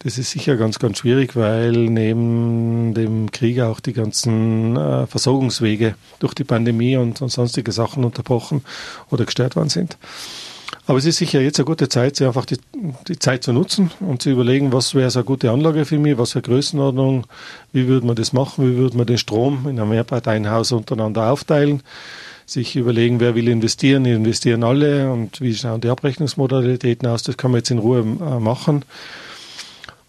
[0.00, 5.94] Das ist sicher ganz, ganz schwierig, weil neben dem Krieg auch die ganzen äh, Versorgungswege
[6.18, 8.64] durch die Pandemie und, und sonstige Sachen unterbrochen
[9.10, 9.96] oder gestört worden sind.
[10.86, 12.58] Aber es ist sicher jetzt eine gute Zeit, sich einfach die,
[13.06, 16.18] die Zeit zu nutzen und zu überlegen, was wäre so eine gute Anlage für mich,
[16.18, 17.26] was für Größenordnung,
[17.72, 21.82] wie würde man das machen, wie würde man den Strom in einem Mehrparteienhaus untereinander aufteilen
[22.46, 27.50] sich überlegen, wer will investieren, investieren alle und wie schauen die Abrechnungsmodalitäten aus, das kann
[27.50, 28.84] man jetzt in Ruhe äh, machen.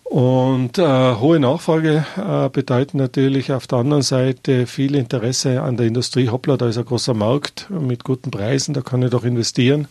[0.03, 5.87] Und äh, hohe Nachfrage äh, bedeutet natürlich auf der anderen Seite viel Interesse an der
[5.87, 6.29] Industrie.
[6.29, 9.87] Hoppla, da ist ein großer Markt mit guten Preisen, da kann ich doch investieren.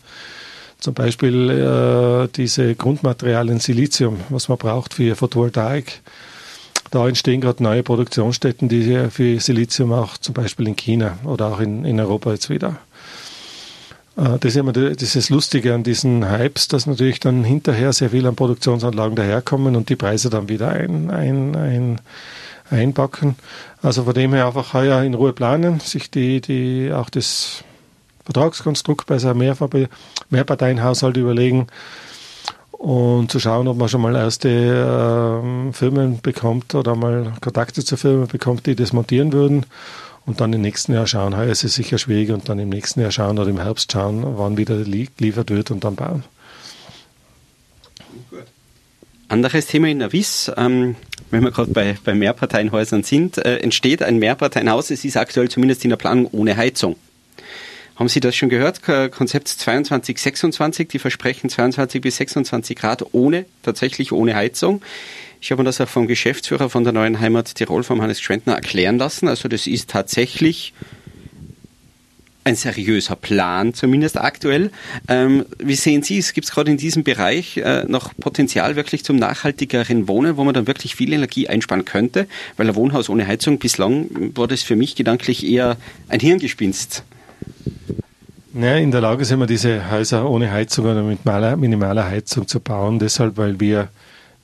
[0.83, 6.03] Zum Beispiel äh, diese Grundmaterialien Silizium, was man braucht für Photovoltaik
[6.93, 11.61] da entstehen gerade neue Produktionsstätten, die für Silizium auch zum Beispiel in China oder auch
[11.61, 12.77] in, in Europa jetzt wieder.
[14.17, 18.27] Äh, das ist immer das Lustige an diesen Hypes, dass natürlich dann hinterher sehr viel
[18.27, 22.01] an Produktionsanlagen daherkommen und die Preise dann wieder ein, ein, ein,
[22.69, 23.37] einpacken.
[23.81, 27.65] Also von dem her einfach heuer in Ruhe planen, sich die, die auch das
[28.25, 29.57] Vertragskonstrukt bei so einem
[30.31, 31.67] Mehrparteienhaushalt überlegen
[32.71, 37.97] und zu schauen, ob man schon mal erste äh, Firmen bekommt oder mal Kontakte zu
[37.97, 39.67] Firmen bekommt, die das montieren würden
[40.27, 43.01] und dann im nächsten Jahr schauen, heuer ist es sicher schwierig und dann im nächsten
[43.01, 46.25] Jahr schauen oder im Herbst schauen, wann wieder geliefert wird und dann bauen.
[49.29, 50.95] Anderes Thema in der WIS, ähm,
[51.31, 55.85] wenn wir gerade bei, bei Mehrparteienhäusern sind, äh, entsteht ein Mehrparteienhaus, es ist aktuell zumindest
[55.85, 56.97] in der Planung ohne Heizung.
[57.97, 58.83] Haben Sie das schon gehört?
[58.83, 64.83] Konzept 22, 26, die versprechen 22 bis 26 Grad ohne, tatsächlich ohne Heizung.
[65.41, 68.55] Ich habe mir das auch vom Geschäftsführer von der Neuen Heimat Tirol, vom Hannes Schwentner,
[68.55, 69.29] erklären lassen.
[69.29, 70.73] Also das ist tatsächlich
[72.45, 74.71] ein seriöser Plan, zumindest aktuell.
[75.09, 76.33] Ähm, wie sehen Sie es?
[76.33, 80.55] Gibt es gerade in diesem Bereich äh, noch Potenzial wirklich zum nachhaltigeren Wohnen, wo man
[80.55, 82.27] dann wirklich viel Energie einsparen könnte?
[82.57, 85.77] Weil ein Wohnhaus ohne Heizung bislang war das für mich gedanklich eher
[86.09, 87.05] ein Hirngespinst.
[88.55, 92.61] Ja, in der Lage sind wir diese Häuser ohne Heizung oder mit minimaler Heizung zu
[92.61, 93.89] bauen, deshalb, weil wir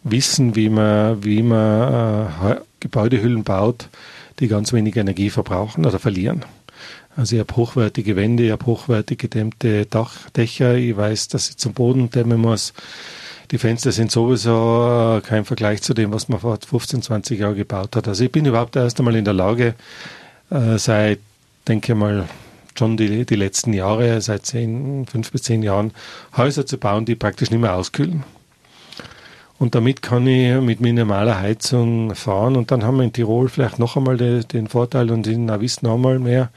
[0.03, 3.88] wissen, wie man, wie man äh, Gebäudehüllen baut,
[4.38, 6.44] die ganz wenig Energie verbrauchen oder verlieren.
[7.16, 11.57] Also ich habe hochwertige Wände, ich habe hochwertig gedämmte Dach, Dächer, ich weiß, dass ich
[11.57, 12.73] zum Boden dämmen muss.
[13.51, 17.57] Die Fenster sind sowieso äh, kein Vergleich zu dem, was man vor 15, 20 Jahren
[17.57, 18.07] gebaut hat.
[18.07, 19.75] Also ich bin überhaupt erst einmal in der Lage,
[20.51, 21.18] äh, seit,
[21.66, 22.29] denke mal,
[22.78, 25.92] schon die, die letzten Jahre, seit zehn, fünf bis zehn Jahren,
[26.36, 28.24] Häuser zu bauen, die praktisch nicht mehr auskühlen.
[29.58, 32.56] Und damit kann ich mit minimaler Heizung fahren.
[32.56, 35.82] Und dann haben wir in Tirol vielleicht noch einmal den, den Vorteil und in Navis
[35.82, 36.50] noch einmal mehr,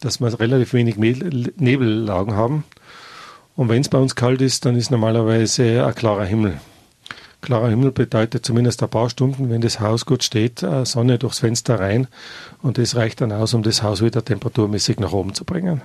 [0.00, 2.64] dass wir relativ wenig Nebellagen haben.
[3.56, 6.60] Und wenn es bei uns kalt ist, dann ist normalerweise ein klarer Himmel.
[7.42, 11.78] Klarer Himmel bedeutet zumindest ein paar Stunden, wenn das Haus gut steht, Sonne durchs Fenster
[11.78, 12.08] rein.
[12.62, 15.82] Und das reicht dann aus, um das Haus wieder temperaturmäßig nach oben zu bringen.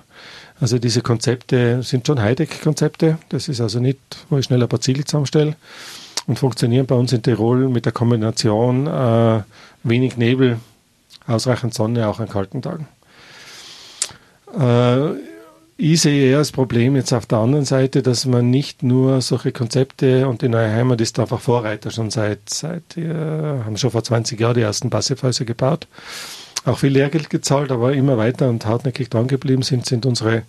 [0.60, 3.18] Also diese Konzepte sind schon Hightech-Konzepte.
[3.30, 5.56] Das ist also nicht, wo ich schnell ein paar Ziegel zusammenstelle
[6.28, 9.42] und funktionieren bei uns in Tirol mit der Kombination äh,
[9.84, 10.60] wenig Nebel,
[11.28, 12.88] ausreichend Sonne auch an kalten Tagen.
[14.58, 15.31] Äh,
[15.84, 19.52] ich sehe eher das Problem jetzt auf der anderen Seite, dass man nicht nur solche
[19.52, 24.04] Konzepte und die neue Heimat ist einfach Vorreiter schon seit, seit äh, haben schon vor
[24.04, 25.88] 20 Jahren die ersten Passivhäuser gebaut.
[26.66, 30.44] Auch viel Lehrgeld gezahlt, aber immer weiter und hartnäckig dran geblieben sind, sind unsere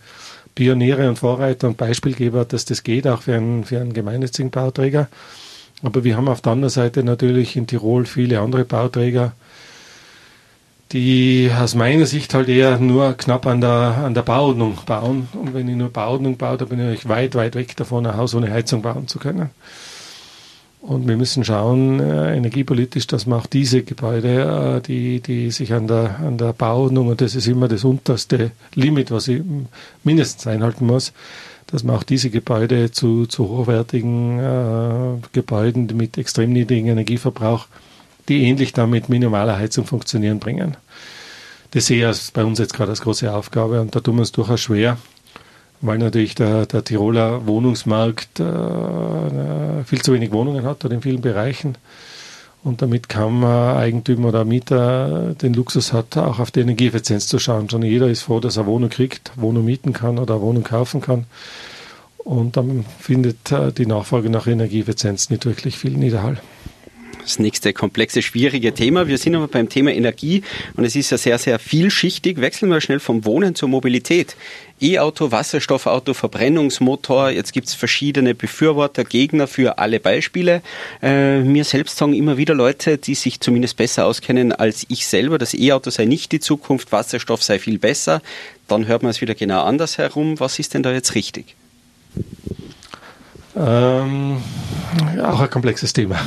[0.55, 5.09] Pioniere und Vorreiter und Beispielgeber, dass das geht, auch für einen, für einen gemeinnützigen Bauträger.
[5.83, 9.33] Aber wir haben auf der anderen Seite natürlich in Tirol viele andere Bauträger,
[10.93, 15.29] die aus meiner Sicht halt eher nur knapp an der, an der Bauordnung bauen.
[15.33, 18.35] Und wenn ich nur Bauordnung baue, dann bin ich weit, weit weg davon, ein Haus
[18.35, 19.51] ohne Heizung bauen zu können.
[20.83, 25.73] Und wir müssen schauen, äh, energiepolitisch, dass man auch diese Gebäude, äh, die, die sich
[25.73, 29.43] an der, an der Bauordnung, und das ist immer das unterste Limit, was ich
[30.03, 31.13] mindestens einhalten muss,
[31.69, 37.67] dass man auch diese Gebäude zu, zu hochwertigen äh, Gebäuden mit extrem niedrigem Energieverbrauch,
[38.29, 40.77] die ähnlich dann mit minimaler Heizung funktionieren, bringen.
[41.73, 44.33] Das sehe ich bei uns jetzt gerade als große Aufgabe und da tun wir uns
[44.33, 44.99] durchaus schwer,
[45.81, 51.23] weil natürlich der, der Tiroler Wohnungsmarkt äh, viel zu wenig Wohnungen hat oder in vielen
[51.23, 51.79] Bereichen.
[52.63, 57.69] Und damit man Eigentümer oder Mieter den Luxus hat, auch auf die Energieeffizienz zu schauen.
[57.71, 61.25] Schon jeder ist froh, dass er Wohnung kriegt, Wohnung mieten kann oder Wohnung kaufen kann.
[62.19, 66.37] Und dann findet äh, die Nachfrage nach Energieeffizienz nicht wirklich viel Niederhall
[67.23, 69.07] das nächste komplexe, schwierige Thema.
[69.07, 70.43] Wir sind aber beim Thema Energie
[70.77, 72.41] und es ist ja sehr, sehr vielschichtig.
[72.41, 74.37] Wechseln wir schnell vom Wohnen zur Mobilität.
[74.81, 77.31] E-Auto, Wasserstoffauto, Verbrennungsmotor.
[77.31, 80.63] Jetzt gibt's verschiedene Befürworter, Gegner für alle Beispiele.
[81.01, 85.39] Äh, mir selbst sagen immer wieder Leute, die sich zumindest besser auskennen als ich selber,
[85.39, 88.23] das E-Auto sei nicht die Zukunft, Wasserstoff sei viel besser.
[88.67, 90.41] Dann hört man es wieder genau anders herum.
[90.41, 91.55] Was ist denn da jetzt richtig?
[93.55, 94.39] Ähm,
[95.23, 96.17] auch ein komplexes Thema.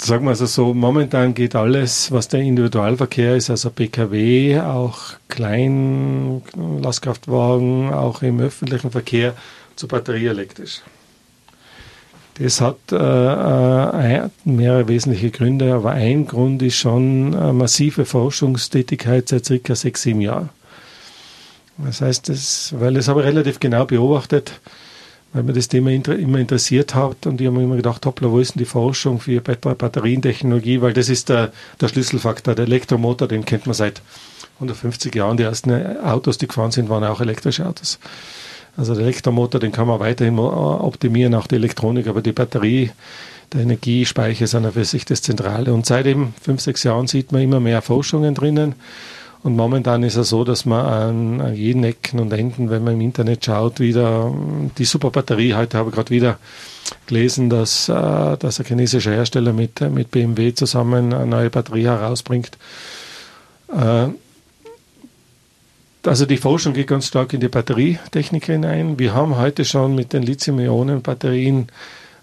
[0.00, 7.92] Sagen wir also so, momentan geht alles, was der Individualverkehr ist, also PKW, auch Kleinlastkraftwagen,
[7.92, 9.34] auch im öffentlichen Verkehr,
[9.76, 10.80] zu batterieelektrisch.
[12.38, 19.28] Das hat äh, äh mehrere wesentliche Gründe, aber ein Grund ist schon eine massive Forschungstätigkeit
[19.28, 20.48] seit circa sechs, sieben Jahren.
[21.78, 24.60] Das heißt, das, weil das habe ich relativ genau beobachtet,
[25.32, 28.38] weil mir das Thema immer interessiert hat und ich habe mir immer gedacht, hoppla, wo
[28.38, 32.54] ist denn die Forschung für Batterientechnologie, weil das ist der, der Schlüsselfaktor.
[32.54, 34.02] Der Elektromotor, den kennt man seit
[34.56, 37.98] 150 Jahren die ersten Autos, die gefahren sind, waren auch elektrische Autos.
[38.76, 42.90] Also der Elektromotor, den kann man weiterhin optimieren, auch die Elektronik, aber die Batterie,
[43.52, 45.72] der Energiespeicher ist an für sich das Zentrale.
[45.72, 48.74] Und seit eben fünf, sechs Jahren sieht man immer mehr Forschungen drinnen.
[49.42, 52.94] Und momentan ist es so, dass man an, an jeden Ecken und Enden, wenn man
[52.94, 54.32] im Internet schaut, wieder
[54.78, 56.38] die Superbatterie, heute habe ich gerade wieder
[57.06, 62.56] gelesen, dass, äh, dass ein chinesischer Hersteller mit, mit BMW zusammen eine neue Batterie herausbringt.
[63.68, 64.08] Äh,
[66.04, 68.98] also die Forschung geht ganz stark in die Batterietechnik hinein.
[68.98, 71.68] Wir haben heute schon mit den Lithium-Ionen-Batterien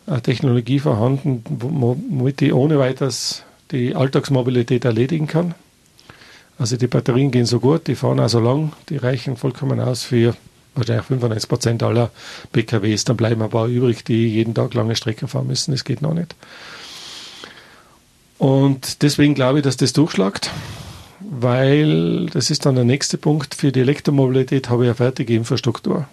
[0.05, 5.53] eine Technologie vorhanden, womit die ohne weiteres die Alltagsmobilität erledigen kann.
[6.59, 10.03] Also die Batterien gehen so gut, die fahren auch so lang, die reichen vollkommen aus
[10.03, 10.35] für
[10.75, 12.11] wahrscheinlich 95 Prozent aller
[12.51, 13.05] PKWs.
[13.05, 15.71] Dann bleiben ein paar übrig, die jeden Tag lange Strecken fahren müssen.
[15.71, 16.35] Das geht noch nicht.
[18.37, 20.51] Und deswegen glaube ich, dass das durchschlagt,
[21.19, 23.55] weil das ist dann der nächste Punkt.
[23.55, 26.07] Für die Elektromobilität habe ich eine fertige Infrastruktur.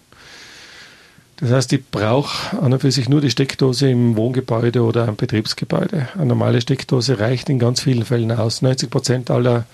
[1.39, 5.17] Das heißt, ich brauche an und für sich nur die Steckdose im Wohngebäude oder im
[5.17, 6.09] Betriebsgebäude.
[6.15, 8.63] Eine normale Steckdose reicht in ganz vielen Fällen aus.
[8.63, 9.67] 90 Prozent aller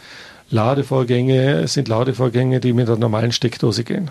[0.52, 4.10] Ladevorgänge sind Ladevorgänge, die mit einer normalen Steckdose gehen.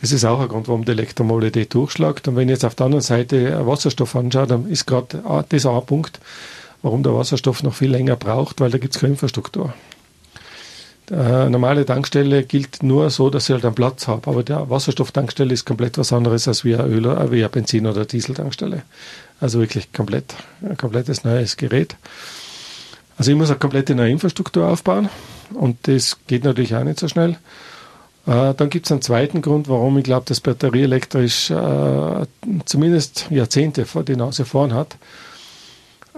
[0.00, 2.28] Das ist auch ein Grund, warum die Elektromobilität durchschlagt.
[2.28, 5.80] Und wenn ich jetzt auf der anderen Seite Wasserstoff anschaue, dann ist gerade das auch
[5.80, 6.20] ein Punkt,
[6.82, 9.74] warum der Wasserstoff noch viel länger braucht, weil da gibt es keine Infrastruktur.
[11.10, 14.28] Eine normale Tankstelle gilt nur so, dass ich halt einen Platz habe.
[14.28, 17.86] Aber der Wasserstofftankstelle ist komplett was anderes als wie eine Öl- äh, wie eine Benzin-
[17.86, 18.82] oder Dieseltankstelle.
[19.40, 21.96] Also wirklich komplett, ein komplettes neues Gerät.
[23.18, 25.08] Also ich muss eine komplette neue Infrastruktur aufbauen
[25.54, 27.38] und das geht natürlich auch nicht so schnell.
[28.26, 32.26] Äh, dann gibt es einen zweiten Grund, warum ich glaube, dass Batterie elektrisch äh,
[32.64, 34.96] zumindest Jahrzehnte vor die Nase vorn hat.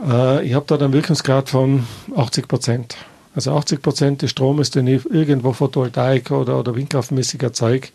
[0.04, 2.96] Äh, ich habe dort einen Wirkungsgrad von 80 Prozent.
[3.34, 7.88] Also 80 Prozent des Stromes, den ich irgendwo Photovoltaik oder, oder windkraftmäßig erzeuge,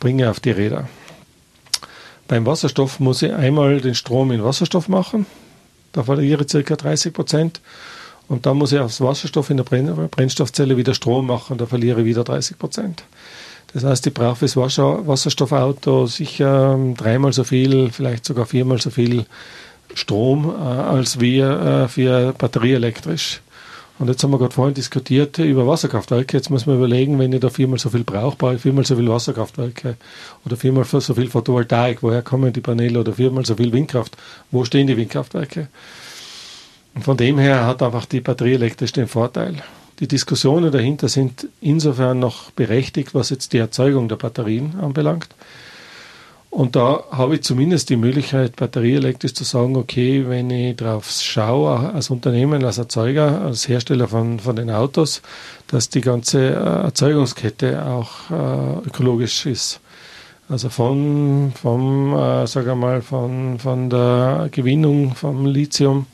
[0.00, 0.88] bringe auf die Räder.
[2.28, 5.26] Beim Wasserstoff muss ich einmal den Strom in Wasserstoff machen.
[5.92, 6.76] Da verliere ich ca.
[6.76, 7.60] 30 Prozent.
[8.28, 11.56] Und dann muss ich aus Wasserstoff in der Brennstoffzelle wieder Strom machen.
[11.56, 13.04] Da verliere ich wieder 30 Prozent.
[13.72, 18.90] Das heißt, ich brauche fürs Wasserstoffauto sicher ähm, dreimal so viel, vielleicht sogar viermal so
[18.90, 19.26] viel
[19.94, 23.40] Strom äh, als wir äh, für batterieelektrisch.
[23.98, 26.36] Und jetzt haben wir gerade vorhin diskutiert über Wasserkraftwerke.
[26.36, 28.94] Jetzt muss man überlegen, wenn ich da viermal so viel brauche, brauche ich viermal so
[28.94, 29.96] viel Wasserkraftwerke
[30.46, 32.02] oder viermal so viel Photovoltaik.
[32.02, 34.16] Woher kommen die Paneele oder viermal so viel Windkraft?
[34.52, 35.68] Wo stehen die Windkraftwerke?
[36.98, 39.54] Und von dem her hat einfach die Batterie elektrisch den Vorteil.
[40.00, 45.28] Die Diskussionen dahinter sind insofern noch berechtigt, was jetzt die Erzeugung der Batterien anbelangt.
[46.50, 51.92] Und da habe ich zumindest die Möglichkeit, batterieelektrisch zu sagen, okay, wenn ich drauf schaue,
[51.94, 55.22] als Unternehmen, als Erzeuger, als Hersteller von, von den Autos,
[55.68, 59.78] dass die ganze äh, Erzeugungskette auch äh, ökologisch ist.
[60.48, 66.06] Also von, vom, äh, sag mal, von, von der Gewinnung vom Lithium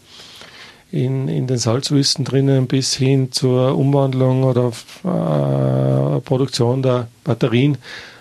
[0.95, 4.69] in, in den Salzwüsten drinnen bis hin zur Umwandlung oder
[5.03, 7.79] äh, Produktion der Batterien.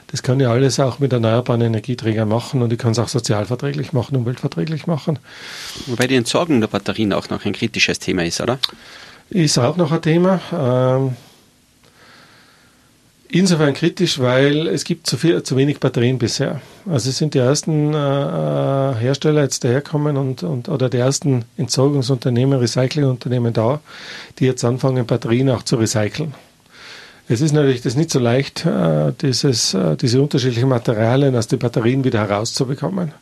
[0.07, 3.93] Das kann ich alles auch mit erneuerbaren Energieträgern machen und ich kann es auch sozialverträglich
[3.93, 5.19] machen, umweltverträglich machen.
[5.85, 8.57] Wobei die Entsorgung der Batterien auch noch ein kritisches Thema ist, oder?
[9.29, 10.39] Ist auch noch ein Thema.
[10.51, 11.15] Ähm,
[13.33, 16.61] insofern kritisch, weil es gibt zu, viel, zu wenig Batterien bisher.
[16.89, 21.45] Also es sind die ersten äh, äh, Hersteller jetzt daherkommen und, und oder die ersten
[21.57, 23.81] Entsorgungsunternehmen, Recyclingunternehmen da,
[24.39, 26.33] die jetzt anfangen, Batterien auch zu recyceln.
[27.27, 31.59] Es ist natürlich das nicht so leicht, äh, dieses, äh, diese unterschiedlichen Materialien aus den
[31.59, 33.13] Batterien wieder herauszubekommen.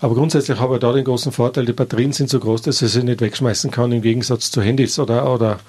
[0.00, 2.90] Aber grundsätzlich habe ich da den großen Vorteil, die Batterien sind so groß, dass ich
[2.90, 5.60] sie nicht wegschmeißen kann, im Gegensatz zu Handys oder, oder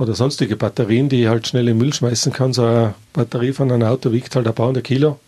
[0.00, 2.54] oder sonstige Batterien, die ich halt schnell in Müll schmeißen kann.
[2.54, 5.20] So eine Batterie von einem Auto wiegt halt ein paar hundert Kilo.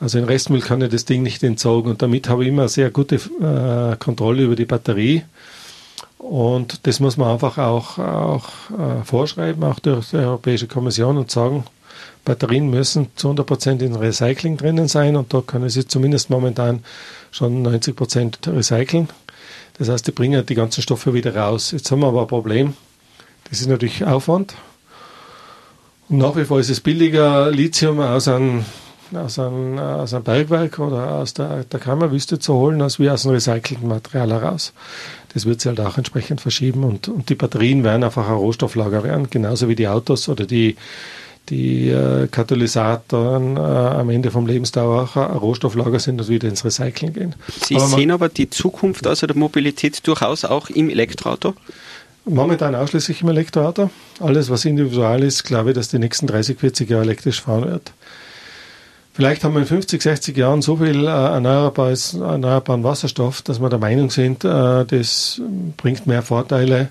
[0.00, 2.90] Also in Restmüll kann ich das Ding nicht entsorgen und damit habe ich immer sehr
[2.90, 5.22] gute äh, Kontrolle über die Batterie.
[6.18, 11.30] Und das muss man einfach auch, auch äh, vorschreiben, auch durch die Europäische Kommission und
[11.30, 11.64] sagen,
[12.24, 16.82] Batterien müssen zu 100 Prozent in Recycling drinnen sein und da können sie zumindest momentan
[17.30, 19.08] schon 90 Prozent recyceln.
[19.78, 21.70] Das heißt, die bringen die ganzen Stoffe wieder raus.
[21.70, 22.74] Jetzt haben wir aber ein Problem.
[23.52, 24.54] Das ist natürlich Aufwand.
[26.08, 28.64] Und nach wie vor ist es billiger, Lithium aus einem,
[29.12, 33.26] aus einem, aus einem Bergwerk oder aus der, der Kammerwüste zu holen, als wie aus
[33.26, 34.72] einem recycelten Material heraus.
[35.34, 39.04] Das wird sich halt auch entsprechend verschieben und, und die Batterien werden einfach ein Rohstofflager
[39.04, 40.76] werden, genauso wie die Autos oder die,
[41.50, 46.64] die äh, Katalysatoren äh, am Ende vom Lebensdauer auch ein Rohstofflager sind und wieder ins
[46.64, 47.34] Recycling gehen.
[47.66, 51.52] Sie aber sehen aber die Zukunft also der Mobilität durchaus auch im Elektroauto?
[52.24, 53.90] Momentan ausschließlich im Elektroauto.
[54.20, 57.92] Alles, was individual ist, glaube ich, dass die nächsten 30, 40 Jahre elektrisch fahren wird.
[59.14, 63.78] Vielleicht haben wir in 50, 60 Jahren so viel äh, erneuerbaren Wasserstoff, dass wir der
[63.78, 65.40] Meinung sind, äh, das
[65.76, 66.88] bringt mehr Vorteile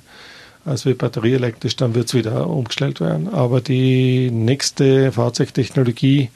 [0.65, 3.33] als wie batterieelektrisch, dann wird es wieder umgestellt werden.
[3.33, 6.29] Aber die nächste Fahrzeugtechnologie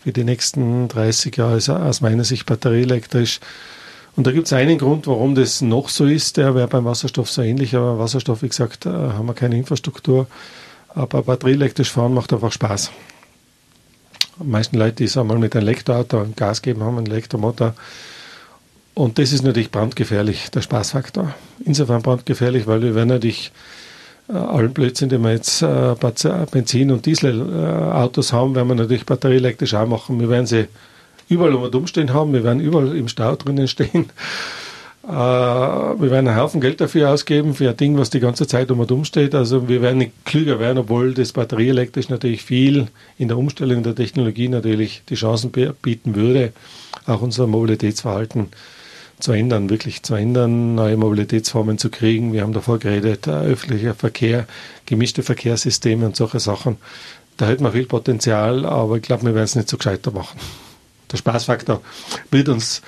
[0.00, 3.40] für die nächsten 30 Jahre ist aus meiner Sicht batterieelektrisch.
[4.18, 6.38] Und da gibt es einen Grund, warum das noch so ist.
[6.38, 10.26] Der wäre beim Wasserstoff so ähnlich, aber Wasserstoff, wie gesagt, äh, haben wir keine Infrastruktur.
[10.88, 12.90] Aber batterieelektrisch fahren macht einfach Spaß.
[14.40, 17.74] Die meisten Leute, die sagen mal mit einem Elektroauto und Gas geben, haben einen Elektromotor.
[18.94, 21.32] Und das ist natürlich brandgefährlich, der Spaßfaktor.
[21.64, 23.52] Insofern brandgefährlich, weil wir werden natürlich
[24.28, 25.94] äh, allen Blödsinn, den wir jetzt äh,
[26.50, 30.18] Benzin- und Dieselautos haben, werden wir natürlich batterieelektrisch auch machen.
[30.18, 30.66] Wir werden sie
[31.28, 34.10] überall um und umstehen haben, wir werden überall im Stau drinnen stehen.
[35.08, 38.70] Äh, wir werden einen Haufen Geld dafür ausgeben, für ein Ding, was die ganze Zeit
[38.70, 39.34] um und um steht.
[39.34, 43.94] Also wir werden nicht klüger werden, obwohl das batterieelektrisch natürlich viel in der Umstellung der
[43.94, 46.52] Technologie natürlich die Chancen bieten würde,
[47.06, 48.48] auch unser Mobilitätsverhalten
[49.18, 52.34] zu ändern, wirklich zu ändern, neue Mobilitätsformen zu kriegen.
[52.34, 54.46] Wir haben davor geredet, öffentlicher Verkehr,
[54.84, 56.76] gemischte Verkehrssysteme und solche Sachen.
[57.38, 60.38] Da hätten wir viel Potenzial, aber ich glaube, wir werden es nicht so gescheiter machen.
[61.10, 61.82] Der Spaßfaktor
[62.30, 62.82] wird uns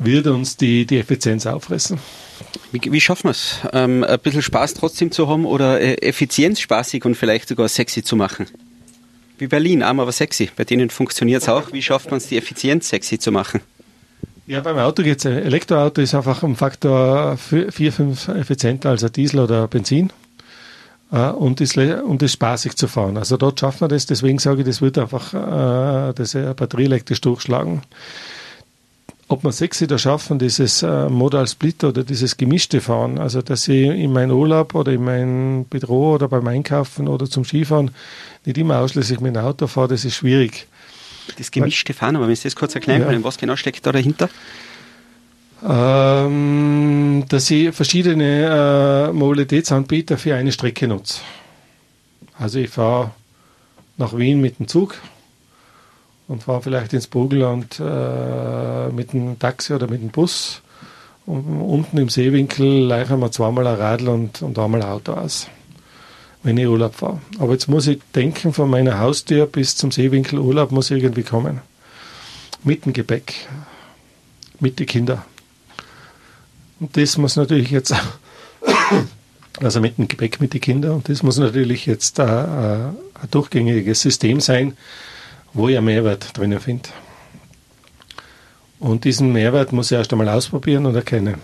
[0.00, 2.00] wird uns die, die Effizienz auffressen.
[2.72, 6.58] Wie, wie schaffen wir es, ähm, ein bisschen Spaß trotzdem zu haben oder äh, Effizienz
[6.60, 8.46] spaßig und vielleicht sogar sexy zu machen?
[9.38, 10.50] Wie Berlin, arm aber sexy.
[10.56, 11.72] Bei denen funktioniert es auch.
[11.72, 13.60] Wie schafft man es, die Effizienz sexy zu machen?
[14.46, 15.24] Ja, beim Auto geht es.
[15.26, 20.12] Elektroauto ist einfach um Faktor 4, 5 effizienter als ein Diesel oder Benzin.
[21.12, 23.16] Äh, und ist, und ist spaßig zu fahren.
[23.16, 24.06] Also dort schaffen wir das.
[24.06, 27.82] Deswegen sage ich, das wird einfach äh, das batterieelektrisch durchschlagen
[29.30, 33.68] ob wir sechs da schaffen, dieses äh, Modal Split oder dieses gemischte Fahren, also dass
[33.68, 37.92] ich in meinen Urlaub oder in mein Büro oder beim Einkaufen oder zum Skifahren
[38.44, 40.66] nicht immer ausschließlich mit dem Auto fahre, das ist schwierig.
[41.38, 44.28] Das gemischte Fahren, aber wenn Sie das kurz erklären können, was genau steckt da dahinter?
[45.68, 51.20] Ähm, dass ich verschiedene äh, Mobilitätsanbieter für eine Strecke nutze.
[52.38, 53.10] Also ich fahre
[53.98, 54.96] nach Wien mit dem Zug,
[56.30, 60.62] und fahre vielleicht ins Burgenland äh, mit dem Taxi oder mit dem Bus.
[61.26, 65.48] Und unten im Seewinkel leichen wir zweimal ein Radl und, und einmal ein Auto aus,
[66.44, 67.20] wenn ich Urlaub fahre.
[67.40, 71.62] Aber jetzt muss ich denken, von meiner Haustür bis zum Seewinkel Urlaub muss irgendwie kommen.
[72.62, 73.48] Mit dem Gepäck,
[74.60, 75.22] mit den Kindern.
[76.80, 77.94] Und das muss natürlich jetzt,
[79.60, 84.00] also mit dem Gepäck mit den Kindern, und das muss natürlich jetzt ein, ein durchgängiges
[84.00, 84.76] System sein,
[85.52, 86.88] wo ich einen Mehrwert drinnen finde.
[88.78, 91.36] Und diesen Mehrwert muss ich erst einmal ausprobieren und erkennen.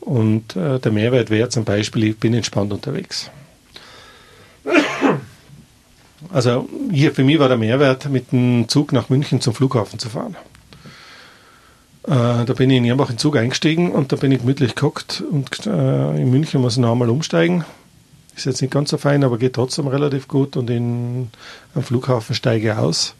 [0.00, 3.30] Und äh, der Mehrwert wäre zum Beispiel, ich bin entspannt unterwegs.
[6.30, 10.10] Also hier für mich war der Mehrwert, mit dem Zug nach München zum Flughafen zu
[10.10, 10.36] fahren.
[12.08, 15.22] Äh, da bin ich in Nürnberg in Zug eingestiegen und da bin ich gemütlich gehockt
[15.30, 17.64] und äh, in München muss ich noch einmal umsteigen
[18.38, 21.28] ist jetzt nicht ganz so fein, aber geht trotzdem relativ gut und in,
[21.74, 23.14] am Flughafen steige ich aus.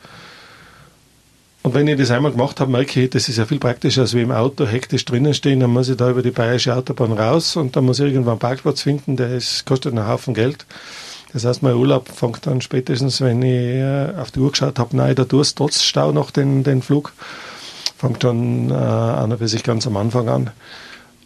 [1.63, 4.15] Und wenn ich das einmal gemacht habe, merke ich, das ist ja viel praktischer, als
[4.15, 5.61] wie im Auto hektisch drinnen stehen.
[5.61, 8.39] Dann muss ich da über die bayerische Autobahn raus und dann muss ich irgendwann einen
[8.39, 10.67] Parkplatz finden, der ist, kostet einen Haufen Geld.
[11.33, 14.97] Das heißt, mein Urlaub fängt dann spätestens, wenn ich äh, auf die Uhr geschaut habe,
[14.97, 17.13] nein, da tust trotz Stau noch den, den Flug,
[17.99, 20.51] fängt dann äh, und für sich ganz am Anfang an.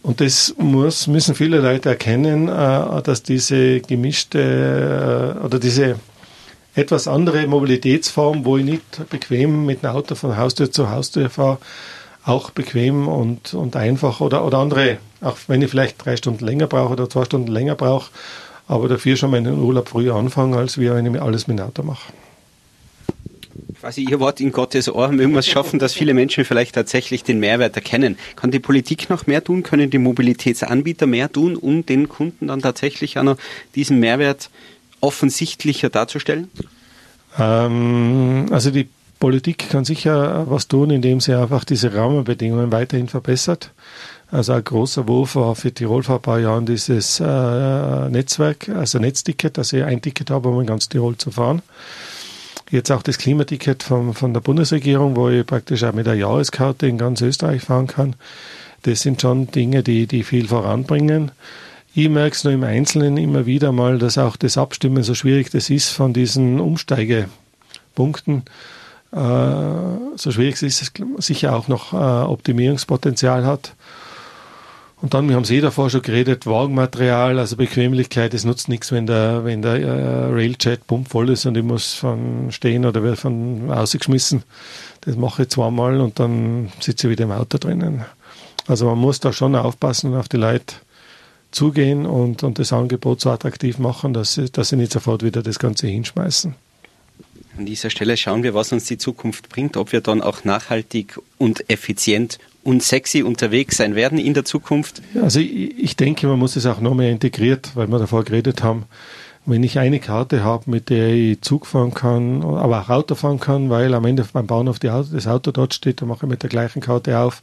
[0.01, 5.95] Und das muss, müssen viele Leute erkennen, äh, dass diese gemischte äh, oder diese
[6.75, 11.59] etwas andere Mobilitätsform, wo ich nicht bequem mit einem Auto von Haustür zu Haustür fahre,
[12.25, 16.65] auch bequem und, und einfach oder, oder andere, auch wenn ich vielleicht drei Stunden länger
[16.65, 18.09] brauche oder zwei Stunden länger brauche,
[18.67, 22.11] aber dafür schon meinen Urlaub früher anfangen, als wenn ich alles mit dem Auto mache
[23.83, 27.25] quasi Ihr Wort in Gottes Ohr, mögen wir es schaffen, dass viele Menschen vielleicht tatsächlich
[27.25, 28.17] den Mehrwert erkennen.
[28.37, 29.61] Kann die Politik noch mehr tun?
[29.61, 33.37] Können die Mobilitätsanbieter mehr tun, um den Kunden dann tatsächlich auch noch
[33.75, 34.49] diesen Mehrwert
[35.01, 36.49] offensichtlicher darzustellen?
[37.37, 38.87] Ähm, also die
[39.19, 43.71] Politik kann sicher was tun, indem sie einfach diese Rahmenbedingungen weiterhin verbessert.
[44.31, 48.97] Also ein großer Wurf war für Tirol vor ein paar Jahren dieses äh, Netzwerk, also
[48.99, 51.61] Netzticket, dass ich ein Ticket habe, um in ganz Tirol zu fahren.
[52.73, 56.87] Jetzt auch das Klimaticket von, von der Bundesregierung, wo ich praktisch auch mit der Jahreskarte
[56.87, 58.15] in ganz Österreich fahren kann.
[58.81, 61.29] Das sind schon Dinge, die, die viel voranbringen.
[61.93, 65.51] Ich merke es nur im Einzelnen immer wieder mal, dass auch das Abstimmen so schwierig
[65.51, 68.41] das ist von diesen Umsteigepunkten.
[69.11, 69.17] Äh,
[70.15, 70.91] so schwierig ist es
[71.23, 73.75] sicher auch noch äh, Optimierungspotenzial hat.
[75.03, 78.93] Und dann, wir haben es eh davor schon geredet, Wagenmaterial, also Bequemlichkeit, es nutzt nichts,
[78.93, 83.19] wenn der, wenn der äh, Railjet pumpvoll ist und ich muss von stehen oder wird
[83.19, 84.43] von ausgeschmissen.
[85.01, 88.05] Das mache ich zweimal und dann sitze ich wieder im Auto drinnen.
[88.65, 90.75] Also man muss da schon aufpassen und auf die Leute
[91.51, 95.43] zugehen und, und das Angebot so attraktiv machen, dass sie, dass sie nicht sofort wieder
[95.43, 96.55] das Ganze hinschmeißen.
[97.57, 101.19] An dieser Stelle schauen wir, was uns die Zukunft bringt, ob wir dann auch nachhaltig
[101.37, 105.01] und effizient und sexy unterwegs sein werden in der Zukunft.
[105.21, 108.63] Also ich, ich denke, man muss es auch noch mehr integriert, weil wir davor geredet
[108.63, 108.85] haben,
[109.45, 113.41] wenn ich eine Karte habe, mit der ich Zug fahren kann, aber auch Auto fahren
[113.41, 116.43] kann, weil am Ende beim Bahnhof Auto, das Auto dort steht, dann mache ich mit
[116.43, 117.41] der gleichen Karte auf.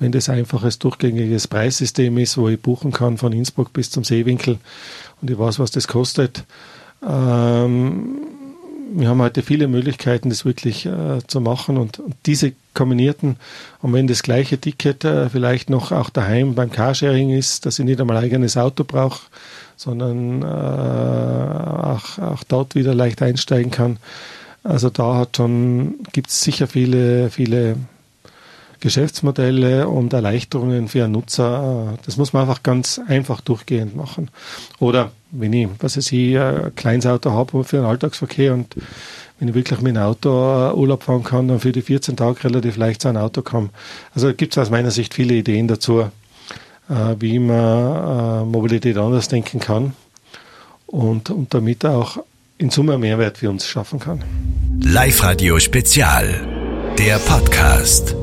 [0.00, 4.58] Wenn das einfaches, durchgängiges Preissystem ist, wo ich buchen kann von Innsbruck bis zum Seewinkel
[5.22, 6.44] und ich weiß, was das kostet,
[7.08, 8.18] ähm,
[8.92, 13.36] wir haben heute viele Möglichkeiten, das wirklich äh, zu machen und, und, diese kombinierten,
[13.82, 17.84] und wenn das gleiche Ticket äh, vielleicht noch auch daheim beim Carsharing ist, dass ich
[17.84, 19.26] nicht einmal eigenes Auto brauche,
[19.76, 23.98] sondern äh, auch, auch dort wieder leicht einsteigen kann.
[24.62, 27.76] Also da hat schon, gibt es sicher viele, viele
[28.80, 31.98] Geschäftsmodelle und Erleichterungen für einen Nutzer.
[32.04, 34.30] Das muss man einfach ganz einfach durchgehend machen.
[34.78, 38.74] Oder wenn ich, was weiß ich, ein kleines Auto habe für den Alltagsverkehr und
[39.38, 40.30] wenn ich wirklich mit dem Auto
[40.74, 43.70] Urlaub fahren kann, dann für die 14 Tage relativ leicht zu einem Auto kommen.
[44.14, 46.00] Also gibt es aus meiner Sicht viele Ideen dazu,
[46.88, 49.92] äh, wie man äh, Mobilität anders denken kann
[50.86, 52.18] und, und damit auch
[52.58, 54.22] in Summe Mehrwert für uns schaffen kann.
[54.82, 58.16] Live Radio Spezial, der Podcast.